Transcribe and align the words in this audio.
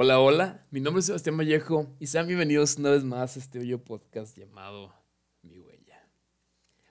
Hola, 0.00 0.20
hola, 0.20 0.62
mi 0.70 0.80
nombre 0.80 1.00
es 1.00 1.06
Sebastián 1.06 1.36
Vallejo 1.36 1.88
y 1.98 2.06
sean 2.06 2.28
bienvenidos 2.28 2.76
una 2.76 2.90
vez 2.90 3.02
más 3.02 3.36
a 3.36 3.40
este 3.40 3.58
bello 3.58 3.82
podcast 3.82 4.38
llamado 4.38 4.94
Mi 5.42 5.58
Huella. 5.58 6.08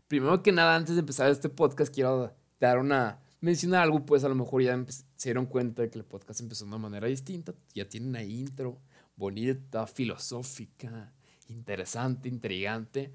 Primero 0.10 0.44
que 0.44 0.52
nada, 0.52 0.76
antes 0.76 0.96
de 0.96 1.00
empezar 1.00 1.32
este 1.32 1.48
podcast, 1.48 1.94
quiero 1.94 2.36
dar 2.60 2.80
una. 2.80 3.22
Mencionar 3.42 3.84
algo, 3.84 4.06
pues 4.06 4.24
a 4.24 4.30
lo 4.30 4.36
mejor 4.36 4.62
ya 4.62 4.84
se 4.88 5.30
dieron 5.30 5.46
cuenta 5.46 5.82
de 5.82 5.90
que 5.90 6.00
el 6.00 6.06
podcast 6.06 6.40
empezó 6.42 6.66
de 6.66 6.70
una 6.70 6.78
manera 6.78 7.08
distinta. 7.08 7.54
Ya 7.74 7.88
tiene 7.88 8.08
una 8.08 8.24
intro 8.24 8.80
bonita, 9.16 9.88
filosófica, 9.88 11.14
interesante, 11.48 12.30
intrigante. 12.30 13.12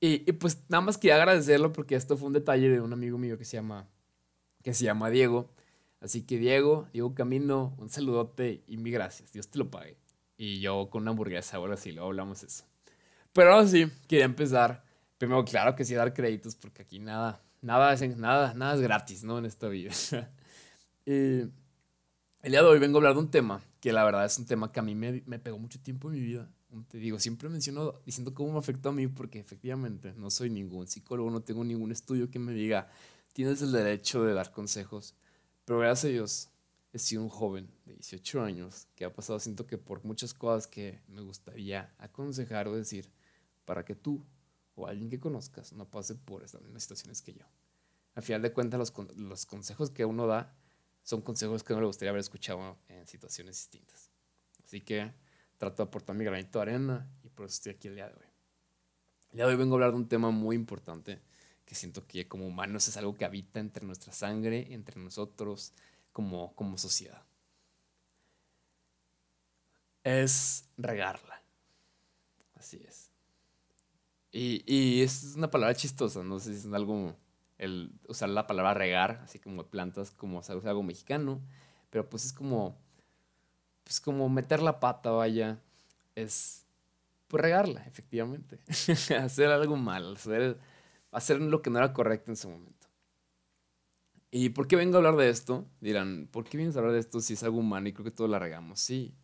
Y, 0.00 0.28
y, 0.28 0.32
pues 0.32 0.62
nada 0.68 0.82
más 0.82 0.98
quería 0.98 1.16
agradecerlo 1.16 1.72
porque 1.72 1.96
esto 1.96 2.16
fue 2.16 2.28
un 2.28 2.34
detalle 2.34 2.68
de 2.68 2.80
un 2.80 2.92
amigo 2.92 3.18
mío 3.18 3.36
que 3.36 3.44
se 3.44 3.56
llama, 3.56 3.88
que 4.62 4.74
se 4.74 4.84
llama 4.84 5.10
Diego 5.10 5.50
Así 6.00 6.22
que 6.22 6.38
Diego, 6.38 6.88
Diego 6.92 7.14
Camino, 7.14 7.74
un 7.78 7.88
saludote 7.88 8.62
y 8.68 8.76
mi 8.76 8.90
gracias. 8.90 9.32
Dios 9.32 9.48
te 9.48 9.58
lo 9.58 9.70
pague. 9.70 9.96
Y 10.36 10.60
yo 10.60 10.88
con 10.90 11.02
una 11.02 11.10
hamburguesa, 11.10 11.56
ahora 11.56 11.76
sí, 11.76 11.90
luego 11.90 12.08
hablamos 12.08 12.42
eso. 12.44 12.64
Pero 13.32 13.52
ahora 13.52 13.66
sí, 13.66 13.90
quería 14.06 14.24
empezar. 14.24 14.84
Primero, 15.18 15.44
claro 15.44 15.74
que 15.74 15.84
sí, 15.84 15.94
dar 15.94 16.14
créditos, 16.14 16.54
porque 16.54 16.82
aquí 16.82 17.00
nada, 17.00 17.42
nada 17.62 17.92
es, 17.92 18.16
nada, 18.16 18.54
nada 18.54 18.74
es 18.74 18.80
gratis, 18.80 19.24
¿no? 19.24 19.38
En 19.38 19.46
esta 19.46 19.68
vida. 19.68 19.92
y 21.06 21.12
el 21.12 21.52
día 22.42 22.62
de 22.62 22.68
hoy 22.68 22.78
vengo 22.78 22.98
a 22.98 23.00
hablar 23.00 23.14
de 23.14 23.20
un 23.20 23.30
tema 23.30 23.62
que 23.80 23.92
la 23.92 24.04
verdad 24.04 24.24
es 24.24 24.38
un 24.38 24.46
tema 24.46 24.72
que 24.72 24.80
a 24.80 24.82
mí 24.82 24.94
me, 24.94 25.22
me 25.26 25.38
pegó 25.38 25.58
mucho 25.58 25.80
tiempo 25.80 26.08
en 26.08 26.14
mi 26.14 26.20
vida. 26.20 26.50
Te 26.88 26.98
digo, 26.98 27.18
siempre 27.18 27.48
menciono 27.48 27.94
diciendo 28.04 28.34
cómo 28.34 28.52
me 28.52 28.58
afectó 28.58 28.90
a 28.90 28.92
mí, 28.92 29.06
porque 29.06 29.38
efectivamente 29.38 30.12
no 30.16 30.30
soy 30.30 30.50
ningún 30.50 30.86
psicólogo, 30.86 31.30
no 31.30 31.40
tengo 31.40 31.64
ningún 31.64 31.92
estudio 31.92 32.30
que 32.30 32.38
me 32.38 32.52
diga, 32.52 32.88
tienes 33.32 33.62
el 33.62 33.72
derecho 33.72 34.22
de 34.24 34.34
dar 34.34 34.52
consejos 34.52 35.14
pero 35.68 35.80
gracias 35.80 36.06
a 36.06 36.08
Dios 36.08 36.48
he 36.94 36.98
sido 36.98 37.22
un 37.22 37.28
joven 37.28 37.68
de 37.84 37.92
18 37.92 38.42
años 38.42 38.86
que 38.96 39.04
ha 39.04 39.12
pasado, 39.12 39.38
siento 39.38 39.66
que 39.66 39.76
por 39.76 40.02
muchas 40.02 40.32
cosas 40.32 40.66
que 40.66 41.02
me 41.08 41.20
gustaría 41.20 41.94
aconsejar 41.98 42.68
o 42.68 42.74
decir 42.74 43.10
para 43.66 43.84
que 43.84 43.94
tú 43.94 44.24
o 44.78 44.86
alguien 44.86 45.10
que 45.10 45.18
conozcas 45.18 45.72
no 45.72 45.90
pase 45.90 46.14
por 46.14 46.44
estas 46.44 46.62
mismas 46.62 46.82
situaciones 46.82 47.20
que 47.20 47.34
yo. 47.34 47.44
Al 48.14 48.22
final 48.22 48.42
de 48.42 48.52
cuentas, 48.52 48.92
los, 49.16 49.46
consejos 49.46 49.90
que 49.90 50.04
uno 50.04 50.26
da 50.26 50.54
son 51.02 51.22
consejos 51.22 51.62
que 51.62 51.74
no 51.74 51.80
le 51.80 51.86
gustaría 51.86 52.10
haber 52.10 52.20
escuchado 52.20 52.78
en 52.88 53.06
situaciones 53.06 53.56
distintas. 53.56 54.10
Así 54.64 54.80
que 54.80 55.12
trato 55.56 55.82
de 55.82 55.88
aportar 55.88 56.16
mi 56.16 56.24
granito 56.24 56.58
de 56.58 56.62
arena 56.62 57.10
y 57.22 57.28
por 57.28 57.46
eso 57.46 57.54
estoy 57.54 57.72
aquí 57.72 57.88
el 57.88 57.94
día 57.94 58.08
de 58.08 58.14
hoy. 58.14 58.26
El 59.30 59.36
día 59.36 59.46
de 59.46 59.52
hoy 59.52 59.58
vengo 59.58 59.74
a 59.74 59.76
hablar 59.76 59.90
de 59.90 59.96
un 59.96 60.08
tema 60.08 60.30
muy 60.30 60.56
importante 60.56 61.20
que 61.64 61.74
siento 61.74 62.06
que 62.06 62.28
como 62.28 62.46
humanos 62.46 62.88
es 62.88 62.96
algo 62.96 63.14
que 63.14 63.24
habita 63.24 63.60
entre 63.60 63.84
nuestra 63.84 64.12
sangre, 64.12 64.72
entre 64.72 65.00
nosotros, 65.00 65.72
como 66.12 66.78
sociedad. 66.78 67.22
Es 70.02 70.64
regarla. 70.76 71.42
Así 72.54 72.82
es. 72.86 73.07
Y, 74.30 74.62
y, 74.66 75.02
es 75.02 75.34
una 75.36 75.50
palabra 75.50 75.74
chistosa, 75.74 76.22
no 76.22 76.38
sé 76.38 76.52
si 76.52 76.68
es 76.68 76.74
algo, 76.74 77.16
el 77.56 77.92
usar 78.08 78.28
la 78.28 78.46
palabra 78.46 78.74
regar, 78.74 79.20
así 79.24 79.38
como 79.38 79.66
plantas, 79.66 80.10
como 80.10 80.40
es 80.40 80.50
algo 80.50 80.82
mexicano, 80.82 81.40
pero 81.90 82.08
pues 82.08 82.26
es 82.26 82.32
como, 82.32 82.76
pues 83.84 84.00
como 84.00 84.28
meter 84.28 84.60
la 84.60 84.80
pata, 84.80 85.10
vaya, 85.10 85.58
es 86.14 86.66
pues 87.26 87.42
regarla, 87.42 87.84
efectivamente. 87.86 88.58
hacer 89.18 89.50
algo 89.50 89.76
mal, 89.76 90.14
hacer 90.14 90.58
hacer 91.10 91.40
lo 91.40 91.62
que 91.62 91.70
no 91.70 91.78
era 91.78 91.92
correcto 91.92 92.30
en 92.30 92.32
ese 92.34 92.48
momento. 92.48 92.88
¿Y 94.30 94.50
por 94.50 94.68
qué 94.68 94.76
vengo 94.76 94.96
a 94.96 94.98
hablar 94.98 95.16
de 95.16 95.30
esto? 95.30 95.66
Dirán, 95.80 96.28
¿por 96.30 96.44
qué 96.44 96.58
vienes 96.58 96.76
a 96.76 96.80
hablar 96.80 96.92
de 96.92 97.00
esto 97.00 97.20
si 97.20 97.32
es 97.32 97.42
algo 97.42 97.58
humano 97.58 97.88
y 97.88 97.92
creo 97.92 98.04
que 98.04 98.10
todos 98.10 98.28
la 98.28 98.38
regamos? 98.38 98.80
Sí. 98.80 99.14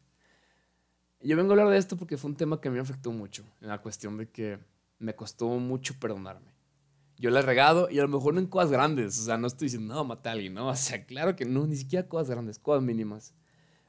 Yo 1.21 1.37
vengo 1.37 1.51
a 1.51 1.55
hablar 1.55 1.69
de 1.69 1.79
esto 1.79 1.97
porque 1.97 2.17
fue 2.17 2.31
un 2.31 2.37
tema 2.37 2.61
que 2.61 2.71
me 2.71 2.81
afectó 2.81 3.13
mucho, 3.13 3.45
en 3.61 3.69
la 3.69 3.81
cuestión 3.83 4.17
de 4.17 4.29
que 4.29 4.59
me 5.05 5.15
costó 5.15 5.49
mucho 5.49 5.95
perdonarme. 6.01 6.55
Yo 7.17 7.31
la 7.31 7.41
he 7.41 7.43
regado 7.43 7.89
y 7.91 7.99
a 7.99 8.03
lo 8.03 8.09
mejor 8.09 8.35
no 8.35 8.41
en 8.41 8.47
cosas 8.47 8.73
grandes, 8.73 9.19
o 9.21 9.23
sea, 9.23 9.39
no 9.39 9.47
estoy 9.47 9.67
diciendo, 9.67 9.95
no, 9.95 10.05
maté 10.05 10.29
a 10.31 10.33
alguien, 10.33 10.55
no, 10.55 10.69
o 10.71 10.77
sea, 10.77 11.05
claro 11.07 11.37
que 11.37 11.45
no, 11.45 11.67
ni 11.67 11.77
siquiera 11.77 12.09
cosas 12.09 12.31
grandes, 12.31 12.59
cosas 12.59 12.83
mínimas. 12.83 13.35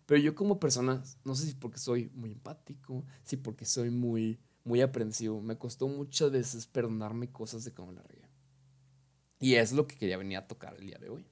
Pero 0.06 0.22
yo 0.22 0.36
como 0.36 0.60
persona, 0.60 1.02
no 1.24 1.34
sé 1.34 1.48
si 1.48 1.56
porque 1.56 1.80
soy 1.80 2.12
muy 2.14 2.32
empático, 2.32 3.04
si 3.24 3.38
porque 3.38 3.66
soy 3.66 3.90
muy 3.90 4.40
muy 4.66 4.82
aprensivo. 4.82 5.42
Me 5.42 5.58
costó 5.58 5.88
muchas 5.88 6.32
veces 6.32 6.68
perdonarme 6.68 7.32
cosas 7.32 7.64
de 7.64 7.74
cómo 7.74 7.94
la 7.94 8.02
regué. 8.04 8.28
Y 9.40 9.56
es 9.56 9.72
lo 9.72 9.88
que 9.88 9.96
quería 9.96 10.18
venir 10.18 10.38
a 10.38 10.48
tocar 10.48 10.76
el 10.76 10.88
día 10.88 10.98
de 10.98 11.10
hoy. 11.10 11.26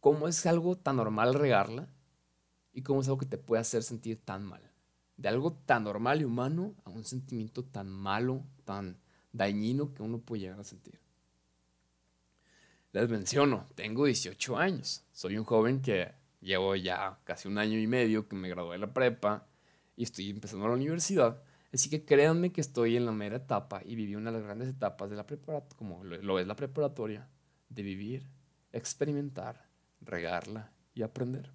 ¿Cómo 0.00 0.26
es 0.26 0.44
algo 0.46 0.76
tan 0.76 0.96
normal 0.96 1.34
regarla? 1.34 1.88
¿Y 2.72 2.82
cómo 2.82 3.00
es 3.00 3.06
algo 3.06 3.18
que 3.18 3.26
te 3.26 3.38
puede 3.38 3.60
hacer 3.60 3.82
sentir 3.82 4.20
tan 4.24 4.44
mal? 4.44 4.72
De 5.16 5.28
algo 5.28 5.52
tan 5.52 5.84
normal 5.84 6.20
y 6.20 6.24
humano 6.24 6.74
a 6.84 6.90
un 6.90 7.04
sentimiento 7.04 7.64
tan 7.64 7.88
malo, 7.88 8.44
tan 8.64 8.98
dañino 9.32 9.94
que 9.94 10.02
uno 10.02 10.18
puede 10.18 10.42
llegar 10.42 10.60
a 10.60 10.64
sentir. 10.64 11.00
Les 12.92 13.08
menciono, 13.08 13.66
tengo 13.74 14.06
18 14.06 14.56
años. 14.56 15.04
Soy 15.12 15.36
un 15.36 15.44
joven 15.44 15.82
que 15.82 16.12
llevo 16.40 16.76
ya 16.76 17.18
casi 17.24 17.48
un 17.48 17.58
año 17.58 17.78
y 17.78 17.86
medio 17.86 18.28
que 18.28 18.36
me 18.36 18.48
gradué 18.48 18.74
de 18.74 18.86
la 18.86 18.92
prepa 18.92 19.46
y 19.96 20.04
estoy 20.04 20.30
empezando 20.30 20.68
la 20.68 20.74
universidad. 20.74 21.42
Así 21.72 21.90
que 21.90 22.04
créanme 22.04 22.52
que 22.52 22.60
estoy 22.60 22.96
en 22.96 23.04
la 23.04 23.10
mera 23.10 23.36
etapa 23.36 23.82
y 23.84 23.96
viví 23.96 24.14
una 24.14 24.30
de 24.30 24.38
las 24.38 24.46
grandes 24.46 24.68
etapas 24.68 25.10
de 25.10 25.16
la 25.16 25.26
preparatoria, 25.26 25.76
como 25.76 26.04
lo 26.04 26.38
es 26.38 26.46
la 26.46 26.54
preparatoria, 26.54 27.28
de 27.68 27.82
vivir, 27.82 28.28
experimentar, 28.72 29.68
regarla 30.00 30.72
y 30.94 31.02
aprender. 31.02 31.50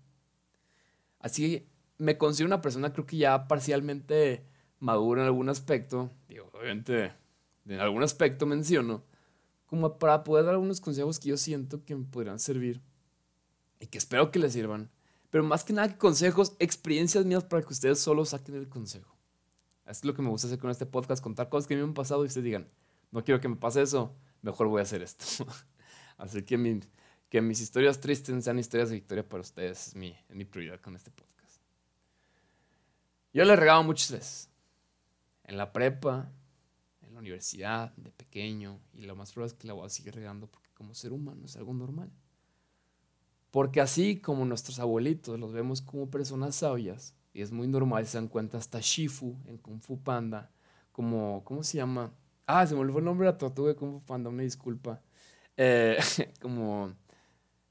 Así 1.19 1.69
me 1.99 2.17
considero 2.17 2.47
una 2.47 2.61
persona 2.61 2.91
creo 2.91 3.05
que 3.05 3.17
ya 3.17 3.47
parcialmente 3.47 4.43
madura 4.79 5.21
en 5.21 5.27
algún 5.27 5.49
aspecto, 5.49 6.09
digo, 6.27 6.49
obviamente 6.53 7.13
en 7.65 7.79
algún 7.79 8.01
aspecto 8.01 8.45
menciono, 8.47 9.03
como 9.67 9.99
para 9.99 10.23
poder 10.23 10.45
dar 10.45 10.55
algunos 10.55 10.81
consejos 10.81 11.19
que 11.19 11.29
yo 11.29 11.37
siento 11.37 11.85
que 11.85 11.95
me 11.95 12.05
podrían 12.05 12.39
servir 12.39 12.81
y 13.79 13.85
que 13.85 13.99
espero 13.99 14.31
que 14.31 14.39
les 14.39 14.53
sirvan. 14.53 14.89
Pero 15.29 15.43
más 15.43 15.63
que 15.63 15.73
nada 15.73 15.95
consejos, 15.97 16.55
experiencias 16.57 17.25
mías 17.25 17.43
para 17.43 17.61
que 17.61 17.71
ustedes 17.71 17.99
solo 17.99 18.25
saquen 18.25 18.55
el 18.55 18.67
consejo. 18.67 19.15
Es 19.85 20.03
lo 20.03 20.15
que 20.15 20.23
me 20.23 20.29
gusta 20.29 20.47
hacer 20.47 20.57
con 20.57 20.71
este 20.71 20.87
podcast, 20.87 21.21
contar 21.21 21.49
cosas 21.49 21.67
que 21.67 21.75
me 21.75 21.83
han 21.83 21.93
pasado 21.93 22.23
y 22.23 22.27
ustedes 22.27 22.45
digan, 22.45 22.67
no 23.11 23.23
quiero 23.23 23.39
que 23.39 23.47
me 23.47 23.57
pase 23.57 23.81
eso, 23.81 24.15
mejor 24.41 24.67
voy 24.67 24.79
a 24.79 24.83
hacer 24.83 25.03
esto. 25.03 25.25
Así 26.17 26.41
que, 26.43 26.57
mis 27.41 27.61
historias 27.61 27.99
tristes 27.99 28.43
sean 28.43 28.57
historias 28.57 28.89
de 28.89 28.95
victoria 28.95 29.27
para 29.27 29.41
ustedes, 29.41 29.89
es 29.89 29.95
mi 29.95 30.45
prioridad 30.45 30.79
con 30.81 30.95
este 30.95 31.11
podcast. 31.11 31.28
Yo 33.31 33.45
le 33.45 33.55
regaba 33.55 33.83
muchas 33.83 34.11
veces, 34.11 34.49
en 35.43 35.57
la 35.57 35.71
prepa, 35.71 36.31
en 37.01 37.13
la 37.13 37.19
universidad, 37.19 37.93
de 37.95 38.11
pequeño, 38.11 38.79
y 38.93 39.05
lo 39.05 39.15
más 39.15 39.31
probable 39.33 39.53
es 39.53 39.59
que 39.59 39.67
la 39.67 39.73
voy 39.73 39.85
a 39.85 39.89
seguir 39.89 40.15
regando 40.15 40.47
porque 40.47 40.69
como 40.73 40.95
ser 40.95 41.13
humano 41.13 41.45
es 41.45 41.55
algo 41.55 41.73
normal. 41.73 42.11
Porque 43.51 43.81
así 43.81 44.19
como 44.19 44.45
nuestros 44.45 44.79
abuelitos 44.79 45.39
los 45.39 45.53
vemos 45.53 45.81
como 45.81 46.09
personas 46.09 46.55
sabias, 46.55 47.13
y 47.33 47.41
es 47.41 47.51
muy 47.51 47.67
normal, 47.67 48.07
se 48.07 48.17
dan 48.17 48.27
cuenta, 48.27 48.57
hasta 48.57 48.79
Shifu 48.79 49.35
en 49.45 49.57
Kung 49.59 49.81
Fu 49.81 50.01
Panda, 50.01 50.49
como, 50.91 51.43
¿cómo 51.43 51.63
se 51.63 51.77
llama? 51.77 52.11
Ah, 52.47 52.65
se 52.65 52.73
me 52.73 52.81
olvidó 52.81 52.99
el 52.99 53.05
nombre 53.05 53.27
de 53.27 53.33
la 53.33 53.37
tortuga 53.37 53.69
de 53.69 53.75
Kung 53.75 53.99
Fu 53.99 54.05
Panda, 54.05 54.29
una 54.29 54.41
disculpa. 54.41 55.01
Eh, 55.55 55.99
como, 56.41 56.93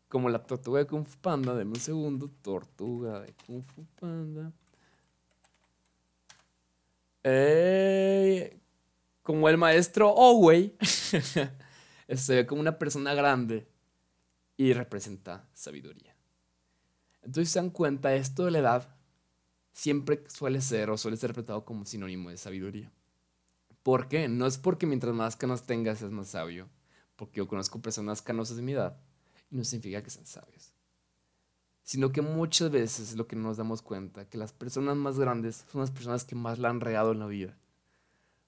como 0.08 0.28
la 0.28 0.38
tortuga 0.38 0.78
de 0.78 0.86
Kung 0.86 1.04
Fu 1.04 1.18
Panda, 1.18 1.54
denme 1.54 1.72
un 1.72 1.80
segundo, 1.80 2.30
tortuga 2.42 3.20
de 3.20 3.34
Kung 3.44 3.64
Fu 3.64 3.84
Panda. 3.98 4.52
Eh, 7.24 8.60
como 9.22 9.48
el 9.48 9.58
maestro 9.58 10.10
Owei, 10.10 10.76
se 10.80 12.34
ve 12.34 12.46
como 12.46 12.60
una 12.60 12.78
persona 12.78 13.14
grande 13.14 13.68
y 14.56 14.72
representa 14.72 15.48
sabiduría. 15.52 16.16
Entonces 17.22 17.52
se 17.52 17.58
dan 17.58 17.70
cuenta, 17.70 18.14
esto 18.14 18.44
de 18.44 18.52
la 18.52 18.58
edad 18.60 18.96
siempre 19.72 20.24
suele 20.28 20.60
ser 20.60 20.90
o 20.90 20.96
suele 20.96 21.16
ser 21.16 21.30
interpretado 21.30 21.64
como 21.64 21.84
sinónimo 21.84 22.30
de 22.30 22.36
sabiduría. 22.36 22.90
¿Por 23.82 24.08
qué? 24.08 24.28
No 24.28 24.46
es 24.46 24.58
porque 24.58 24.86
mientras 24.86 25.14
más 25.14 25.36
canas 25.36 25.64
tengas 25.64 26.02
es 26.02 26.10
más 26.10 26.28
sabio, 26.28 26.68
porque 27.16 27.38
yo 27.38 27.48
conozco 27.48 27.80
personas 27.80 28.22
canosas 28.22 28.56
de 28.56 28.62
mi 28.62 28.72
edad 28.72 28.98
y 29.50 29.56
no 29.56 29.64
significa 29.64 30.02
que 30.02 30.10
sean 30.10 30.26
sabios. 30.26 30.72
Sino 31.88 32.12
que 32.12 32.20
muchas 32.20 32.70
veces 32.70 33.12
es 33.12 33.16
lo 33.16 33.26
que 33.26 33.34
nos 33.34 33.56
damos 33.56 33.80
cuenta, 33.80 34.28
que 34.28 34.36
las 34.36 34.52
personas 34.52 34.94
más 34.94 35.18
grandes 35.18 35.64
son 35.72 35.80
las 35.80 35.90
personas 35.90 36.26
que 36.26 36.34
más 36.34 36.58
la 36.58 36.68
han 36.68 36.82
regado 36.82 37.12
en 37.12 37.18
la 37.18 37.26
vida. 37.26 37.56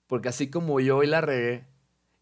Porque 0.07 0.29
así 0.29 0.51
como 0.51 0.79
yo 0.79 0.99
hoy 0.99 1.07
la 1.07 1.23
regué, 1.23 1.65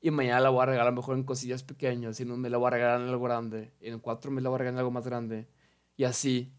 y 0.00 0.12
mañana 0.12 0.38
la 0.38 0.50
voy 0.50 0.62
a 0.62 0.66
regar 0.66 0.86
a 0.86 0.90
lo 0.90 0.96
mejor 0.96 1.16
en 1.16 1.24
cosillas 1.24 1.64
pequeñas, 1.64 2.20
y 2.20 2.22
en 2.22 2.30
un 2.30 2.40
me 2.40 2.50
la 2.50 2.58
voy 2.58 2.68
a 2.68 2.70
regar 2.70 3.00
en 3.00 3.08
algo 3.08 3.24
grande, 3.24 3.72
y 3.80 3.88
en 3.88 3.98
cuatro 3.98 4.30
me 4.30 4.40
la 4.40 4.48
voy 4.48 4.54
a 4.54 4.58
regar 4.58 4.74
en 4.74 4.78
algo 4.78 4.92
más 4.92 5.04
grande, 5.06 5.48
y 5.96 6.04
así 6.04 6.52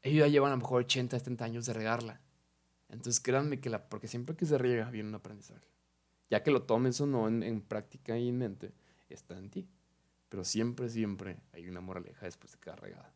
ellos 0.00 0.20
ya 0.20 0.28
llevan 0.28 0.50
a 0.52 0.56
lo 0.56 0.62
mejor 0.62 0.84
80, 0.84 1.18
70 1.18 1.44
años 1.44 1.66
de 1.66 1.74
regarla. 1.74 2.22
Entonces 2.88 3.20
créanme 3.20 3.60
que 3.60 3.68
la, 3.68 3.86
porque 3.86 4.08
siempre 4.08 4.34
que 4.34 4.46
se 4.46 4.56
riega 4.56 4.88
viene 4.88 5.10
un 5.10 5.14
aprendizaje. 5.14 5.68
Ya 6.30 6.42
que 6.42 6.50
lo 6.50 6.62
tomes 6.62 6.98
o 7.02 7.06
no 7.06 7.28
en, 7.28 7.42
en 7.42 7.60
práctica 7.60 8.16
y 8.16 8.30
en 8.30 8.38
mente, 8.38 8.72
está 9.10 9.36
en 9.36 9.50
ti. 9.50 9.68
Pero 10.30 10.42
siempre, 10.42 10.88
siempre 10.88 11.36
hay 11.52 11.68
una 11.68 11.82
moraleja 11.82 12.24
después 12.24 12.52
de 12.52 12.60
cada 12.60 12.76
regada. 12.76 13.15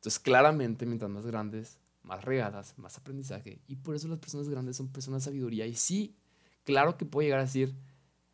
Entonces 0.00 0.18
claramente, 0.18 0.86
mientras 0.86 1.10
más 1.10 1.26
grandes, 1.26 1.78
más 2.02 2.24
regadas, 2.24 2.72
más 2.78 2.96
aprendizaje. 2.96 3.60
Y 3.66 3.76
por 3.76 3.94
eso 3.94 4.08
las 4.08 4.18
personas 4.18 4.48
grandes 4.48 4.78
son 4.78 4.88
personas 4.88 5.22
de 5.22 5.30
sabiduría. 5.30 5.66
Y 5.66 5.74
sí, 5.74 6.16
claro 6.64 6.96
que 6.96 7.04
puedo 7.04 7.22
llegar 7.22 7.40
a 7.40 7.44
decir, 7.44 7.74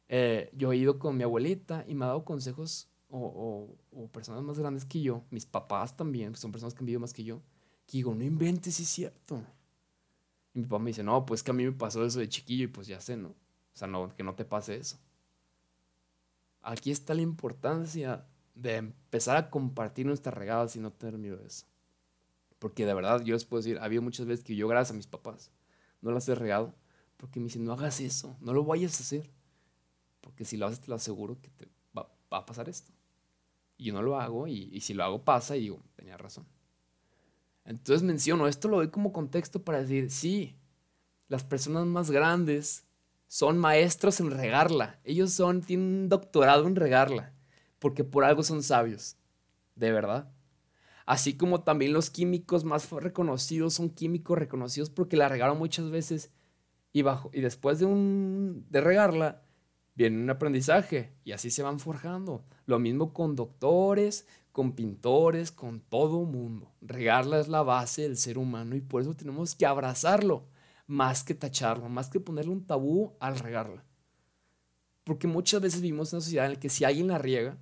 eh, 0.09 0.49
yo 0.55 0.73
he 0.73 0.77
ido 0.77 1.01
con 1.01 1.17
mi 1.17 1.25
abuelita 1.25 1.85
y 1.89 1.97
me 1.97 2.05
ha 2.05 2.09
dado 2.09 2.25
consejos 2.25 2.89
o, 3.09 3.77
personas 4.13 4.45
más 4.45 4.61
grandes 4.61 4.85
que 4.85 5.01
yo, 5.01 5.25
mis 5.31 5.45
papás 5.45 5.97
también, 5.97 6.37
son 6.37 6.53
personas 6.53 6.73
que 6.73 6.79
han 6.79 6.87
vivido 6.87 7.01
más 7.01 7.13
que 7.13 7.25
yo, 7.25 7.43
que 7.87 7.99
digo, 7.99 8.15
no 8.15 8.23
inventes, 8.23 8.79
es 8.79 8.89
cierto. 8.89 9.43
Y 10.55 10.61
mi 10.61 10.67
papá 10.67 10.79
me 10.79 10.91
dice, 10.91 11.03
no, 11.03 11.27
pues 11.27 11.43
que 11.43 11.51
a 11.51 11.55
mí 11.55 11.65
me 11.65 11.73
pasó 11.73 12.05
eso 12.05 12.21
de 12.21 12.29
chiquillo 12.29 12.65
y 12.65 12.69
pues 12.69 12.87
ya 12.87 13.01
sé, 13.01 13.17
¿no? 13.17 13.31
O 13.31 13.35
sea, 13.79 13.89
no, 13.89 14.15
que 14.15 14.23
no 14.23 14.37
te 14.37 14.45
pase 14.45 14.77
eso. 14.77 14.99
Aquí 16.63 16.93
está 16.93 17.15
la 17.15 17.23
importancia 17.23 18.25
de 18.57 18.77
empezar 18.77 19.37
a 19.37 19.51
compartir 19.51 20.07
nuestras 20.07 20.35
regadas 20.35 20.75
y 20.75 20.81
no 20.81 20.91
tener 20.91 21.19
miedo 21.19 21.37
de 21.37 21.47
eso. 21.47 21.67
Porque 22.59 22.87
de 22.87 22.95
verdad, 22.95 23.23
yo 23.23 23.35
les 23.35 23.45
puedo 23.45 23.63
decir, 23.63 23.79
ha 23.79 23.85
habido 23.85 24.03
muchas 24.03 24.27
veces 24.27 24.45
que 24.45 24.57
yo, 24.57 24.67
gracias 24.67 24.93
a 24.93 24.97
mis 24.97 25.07
papás, 25.07 25.53
no 26.01 26.11
las 26.11 26.29
he 26.29 26.35
regado, 26.35 26.75
porque 27.19 27.39
me 27.39 27.45
dicen, 27.45 27.65
no 27.65 27.75
hagas 27.75 28.01
eso, 28.01 28.37
no 28.41 28.55
lo 28.55 28.65
vayas 28.65 28.99
a 28.99 29.03
hacer. 29.05 29.31
Porque 30.23 30.45
si 30.45 30.57
lo 30.57 30.67
haces, 30.67 30.81
te 30.81 30.89
lo 30.89 30.97
aseguro 30.97 31.41
que 31.41 31.51
te 31.51 31.69
va, 31.97 32.11
a 32.31 32.47
pasar 32.47 32.69
esto. 32.69 32.93
Y 33.77 33.85
yo 33.85 33.93
no 33.93 34.03
lo 34.03 34.19
hago, 34.19 34.49
y, 34.49 34.71
y 34.73 34.81
si 34.81 34.95
lo 34.95 35.05
hago, 35.05 35.23
pasa, 35.23 35.57
y 35.57 35.61
digo, 35.61 35.83
tenía 35.95 36.17
razón. 36.17 36.47
Entonces 37.65 38.03
menciono, 38.03 38.49
esto 38.49 38.69
lo 38.69 38.79
doy 38.79 38.89
como 38.91 39.13
contexto 39.13 39.63
para 39.63 39.81
decir, 39.83 40.11
sí, 40.11 40.57
las 41.29 41.45
personas 41.45 41.85
más 41.85 42.11
grandes 42.11 42.87
son 43.27 43.59
maestros 43.59 44.21
en 44.21 44.31
regarla. 44.31 44.99
Ellos 45.05 45.33
son, 45.33 45.61
tienen 45.61 45.87
un 45.87 46.09
doctorado 46.09 46.67
en 46.67 46.77
regarla, 46.77 47.35
porque 47.79 48.05
por 48.05 48.25
algo 48.25 48.43
son 48.43 48.63
sabios, 48.63 49.17
de 49.75 49.93
verdad. 49.93 50.33
Así 51.07 51.37
como 51.37 51.63
también 51.63 51.93
los 51.93 52.11
químicos 52.11 52.65
más 52.65 52.91
reconocidos 52.91 53.75
son 53.75 53.91
químicos 53.91 54.37
reconocidos 54.37 54.91
porque 54.91 55.17
la 55.17 55.29
regaron 55.29 55.59
muchas 55.59 55.91
veces 55.91 56.33
y, 56.93 57.03
bajo, 57.03 57.31
y 57.33 57.41
después 57.41 57.79
de, 57.79 57.85
un, 57.85 58.67
de 58.71 58.81
regarla 58.81 59.43
viene 59.95 60.21
un 60.21 60.31
aprendizaje 60.31 61.15
y 61.25 61.33
así 61.33 61.51
se 61.51 61.63
van 61.63 61.79
forjando. 61.79 62.45
Lo 62.67 62.79
mismo 62.79 63.13
con 63.13 63.37
doctores, 63.37 64.27
con 64.51 64.73
pintores, 64.73 65.53
con 65.53 65.81
todo 65.81 66.25
mundo. 66.25 66.73
Regarla 66.81 67.39
es 67.39 67.47
la 67.47 67.63
base 67.63 68.03
del 68.03 68.17
ser 68.17 68.37
humano 68.37 68.75
y 68.75 68.81
por 68.81 69.03
eso 69.03 69.15
tenemos 69.15 69.55
que 69.55 69.67
abrazarlo 69.67 70.49
más 70.87 71.25
que 71.25 71.35
tacharlo, 71.35 71.89
más 71.89 72.09
que 72.09 72.21
ponerle 72.21 72.53
un 72.53 72.67
tabú 72.67 73.13
al 73.21 73.39
regarla. 73.39 73.85
Porque 75.05 75.27
muchas 75.27 75.61
veces 75.61 75.81
vivimos 75.81 76.13
en 76.13 76.17
una 76.17 76.25
sociedad 76.25 76.47
en 76.47 76.55
la 76.55 76.61
que 76.61 76.69
si 76.69 76.85
alguien 76.85 77.09
la 77.09 77.19
riega, 77.19 77.59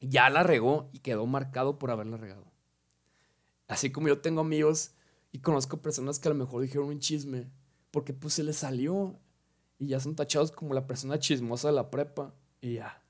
ya 0.00 0.30
la 0.30 0.42
regó 0.42 0.90
y 0.92 1.00
quedó 1.00 1.26
marcado 1.26 1.78
por 1.78 1.90
haberla 1.90 2.16
regado. 2.16 2.44
Así 3.68 3.90
como 3.90 4.08
yo 4.08 4.20
tengo 4.20 4.40
amigos 4.40 4.92
y 5.32 5.40
conozco 5.40 5.82
personas 5.82 6.18
que 6.18 6.28
a 6.28 6.32
lo 6.32 6.38
mejor 6.38 6.62
dijeron 6.62 6.88
un 6.88 7.00
chisme 7.00 7.50
porque 7.90 8.12
pues 8.12 8.34
se 8.34 8.42
les 8.42 8.56
salió 8.56 9.18
y 9.78 9.88
ya 9.88 10.00
son 10.00 10.14
tachados 10.14 10.52
como 10.52 10.74
la 10.74 10.86
persona 10.86 11.18
chismosa 11.18 11.68
de 11.68 11.74
la 11.74 11.90
prepa 11.90 12.34
y 12.60 12.74
ya. 12.74 13.02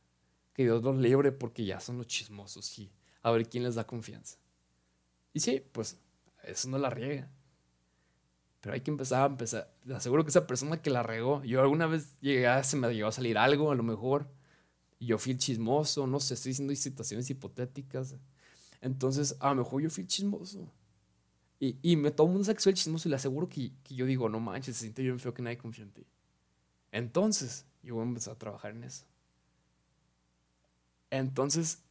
Que 0.52 0.62
Dios 0.62 0.82
los 0.82 0.96
libre 0.96 1.32
porque 1.32 1.64
ya 1.64 1.80
son 1.80 1.98
los 1.98 2.06
chismosos 2.06 2.78
y 2.78 2.90
a 3.22 3.30
ver 3.30 3.48
quién 3.48 3.64
les 3.64 3.74
da 3.74 3.86
confianza. 3.86 4.38
Y 5.32 5.40
sí, 5.40 5.62
pues 5.72 6.00
eso 6.44 6.68
no 6.68 6.78
la 6.78 6.88
riega. 6.88 7.30
Pero 8.60 8.74
hay 8.74 8.80
que 8.80 8.90
empezar 8.90 9.22
a 9.22 9.26
empezar. 9.26 9.74
Te 9.86 9.94
aseguro 9.94 10.24
que 10.24 10.30
esa 10.30 10.46
persona 10.46 10.80
que 10.80 10.90
la 10.90 11.02
regó, 11.02 11.44
yo 11.44 11.60
alguna 11.60 11.86
vez 11.86 12.16
llegué 12.20 12.48
se 12.64 12.76
me 12.76 12.92
llegó 12.92 13.08
a 13.08 13.12
salir 13.12 13.36
algo, 13.36 13.70
a 13.70 13.74
lo 13.74 13.82
mejor, 13.82 14.28
yo 14.98 15.18
fui 15.18 15.32
el 15.32 15.38
chismoso, 15.38 16.06
no 16.06 16.20
sé, 16.20 16.34
estoy 16.34 16.50
diciendo 16.50 16.74
situaciones 16.74 17.28
hipotéticas. 17.28 18.16
Entonces, 18.80 19.36
a 19.40 19.50
lo 19.50 19.56
mejor 19.56 19.82
yo 19.82 19.90
fui 19.90 20.02
el 20.02 20.08
chismoso. 20.08 20.70
Y, 21.58 21.78
y 21.82 21.96
me, 21.96 22.12
que 22.12 22.60
soy 22.60 22.70
el 22.70 22.76
chismoso 22.76 23.08
y 23.08 23.10
le 23.10 23.16
aseguro 23.16 23.48
que, 23.48 23.72
que 23.82 23.94
yo 23.94 24.06
digo, 24.06 24.28
no 24.28 24.40
manches, 24.40 24.76
se 24.76 24.82
siente 24.82 25.02
bien 25.02 25.18
feo 25.18 25.32
que 25.32 25.42
nadie 25.42 25.58
confía 25.58 25.84
en 25.84 25.92
ti. 25.92 26.06
Entonces, 26.92 27.66
yo 27.82 27.94
voy 27.94 28.04
a 28.04 28.08
empezar 28.08 28.34
a 28.34 28.38
trabajar 28.38 28.72
en 28.72 28.84
eso. 28.84 29.06
Entonces, 31.10 31.82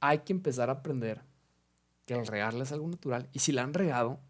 hay 0.00 0.20
que 0.20 0.32
empezar 0.32 0.68
a 0.68 0.74
aprender 0.74 1.22
que 2.04 2.14
el 2.14 2.26
regarle 2.26 2.62
es 2.62 2.72
algo 2.72 2.88
natural. 2.88 3.28
Y 3.32 3.40
si 3.40 3.52
la 3.52 3.62
han 3.62 3.74
regado, 3.74 4.20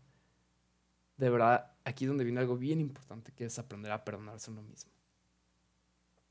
de 1.17 1.31
verdad, 1.31 1.73
aquí 1.85 2.05
es 2.05 2.09
donde 2.09 2.25
viene 2.25 2.41
algo 2.41 2.57
bien 2.57 2.81
importante, 2.81 3.33
que 3.33 3.45
es 3.45 3.59
aprender 3.59 3.93
a 3.93 4.05
perdonarse 4.05 4.51
a 4.51 4.53
uno 4.53 4.63
mismo. 4.63 4.91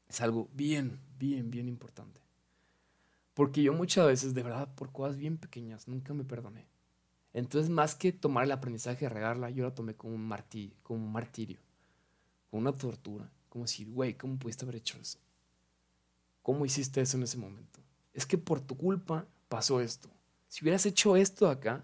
Es 0.08 0.22
algo 0.22 0.50
bien, 0.54 1.00
bien, 1.18 1.50
bien 1.52 1.68
importante. 1.68 2.22
Porque 3.34 3.62
yo 3.62 3.74
muchas 3.74 4.08
veces, 4.08 4.34
de 4.34 4.44
verdad, 4.44 4.74
por 4.76 4.92
cosas 4.92 5.18
bien 5.18 5.38
pequeñas, 5.38 5.88
nunca 5.88 6.14
me 6.14 6.24
perdoné. 6.24 6.68
Entonces, 7.34 7.70
más 7.70 7.96
que 7.96 8.14
tomar 8.14 8.46
el 8.46 8.52
aprendizaje 8.54 9.06
de 9.06 9.10
regarla, 9.10 9.50
yo 9.50 9.66
la 9.66 9.76
tomé 9.76 9.96
como 9.96 10.16
un, 10.16 10.34
como 10.84 11.04
un 11.04 11.12
martirio, 11.12 11.60
como 12.50 12.62
una 12.62 12.72
tortura. 12.72 13.30
Como 13.50 13.66
decir, 13.66 13.90
güey, 13.90 14.14
¿cómo 14.14 14.38
pudiste 14.38 14.64
haber 14.64 14.78
hecho 14.78 14.98
eso? 15.00 15.20
¿Cómo 16.42 16.66
hiciste 16.66 17.02
eso 17.02 17.18
en 17.18 17.24
ese 17.24 17.38
momento? 17.38 17.82
Es 18.14 18.26
que 18.26 18.38
por 18.38 18.62
tu 18.62 18.78
culpa 18.78 19.28
pasó 19.50 19.82
esto. 19.82 20.10
Si 20.48 20.64
hubieras 20.64 20.86
hecho 20.86 21.18
esto 21.18 21.50
acá, 21.50 21.84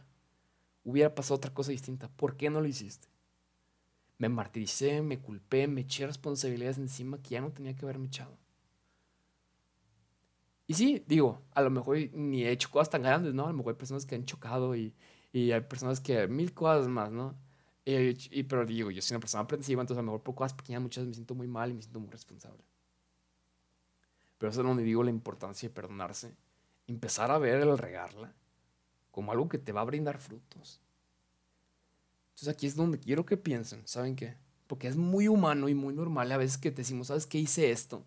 hubiera 0.86 1.14
pasado 1.14 1.36
otra 1.36 1.54
cosa 1.54 1.72
distinta. 1.72 2.08
¿Por 2.08 2.38
qué 2.38 2.50
no 2.50 2.62
lo 2.62 2.68
hiciste? 2.68 3.11
Me 4.22 4.30
martiricé, 4.30 5.02
me 5.02 5.18
culpé, 5.18 5.68
me 5.68 5.82
eché 5.82 6.06
responsabilidades 6.06 6.78
encima 6.78 7.20
que 7.24 7.30
ya 7.30 7.42
no 7.42 7.52
tenía 7.52 7.76
que 7.76 7.86
haberme 7.86 8.06
echado. 8.06 8.38
Y 10.68 10.76
sí, 10.76 11.04
digo, 11.08 11.42
a 11.56 11.62
lo 11.64 11.72
mejor 11.72 11.98
ni 12.14 12.44
he 12.44 12.52
hecho 12.52 12.70
cosas 12.70 12.92
tan 12.92 13.02
grandes, 13.02 13.34
¿no? 13.34 13.46
A 13.46 13.48
lo 13.48 13.58
mejor 13.58 13.74
hay 13.74 13.80
personas 13.80 14.06
que 14.06 14.14
han 14.14 14.26
chocado 14.26 14.76
y, 14.76 14.94
y 15.34 15.52
hay 15.52 15.62
personas 15.62 16.00
que 16.00 16.28
mil 16.28 16.54
cosas 16.54 16.88
más, 16.88 17.12
¿no? 17.12 17.36
Y, 17.84 18.44
pero 18.44 18.64
digo, 18.64 18.92
yo 18.92 19.02
soy 19.02 19.16
una 19.16 19.22
persona 19.22 19.42
aprensiva, 19.44 19.82
entonces 19.82 19.98
a 19.98 20.04
lo 20.04 20.12
mejor 20.12 20.22
por 20.22 20.36
cosas 20.36 20.54
pequeñas 20.54 20.84
muchas 20.84 21.08
me 21.08 21.16
siento 21.16 21.34
muy 21.34 21.48
mal 21.48 21.72
y 21.72 21.74
me 21.74 21.82
siento 21.82 22.00
muy 22.00 22.12
responsable. 22.12 22.64
Pero 24.38 24.52
eso 24.52 24.62
es 24.62 24.68
donde 24.68 24.84
digo 24.84 25.04
la 25.04 25.10
importancia 25.10 25.68
de 25.68 25.74
perdonarse, 25.74 26.36
empezar 26.86 27.32
a 27.32 27.40
ver 27.40 27.60
el 27.62 27.76
regarla 27.76 28.36
como 29.10 29.32
algo 29.32 29.50
que 29.50 29.58
te 29.58 29.72
va 29.72 29.82
a 29.82 29.86
brindar 29.86 30.20
frutos. 30.20 30.80
Entonces 32.42 32.58
aquí 32.58 32.66
es 32.66 32.76
donde 32.76 33.00
quiero 33.00 33.24
que 33.24 33.38
piensen, 33.38 33.88
¿saben 33.88 34.16
qué? 34.16 34.36
Porque 34.66 34.88
es 34.88 34.96
muy 34.96 35.28
humano 35.28 35.70
y 35.70 35.76
muy 35.76 35.94
normal 35.94 36.32
a 36.32 36.38
veces 36.38 36.58
que 36.58 36.72
te 36.72 36.78
decimos, 36.78 37.08
¿sabes 37.10 37.28
qué 37.28 37.38
hice 37.38 37.70
esto? 37.70 38.04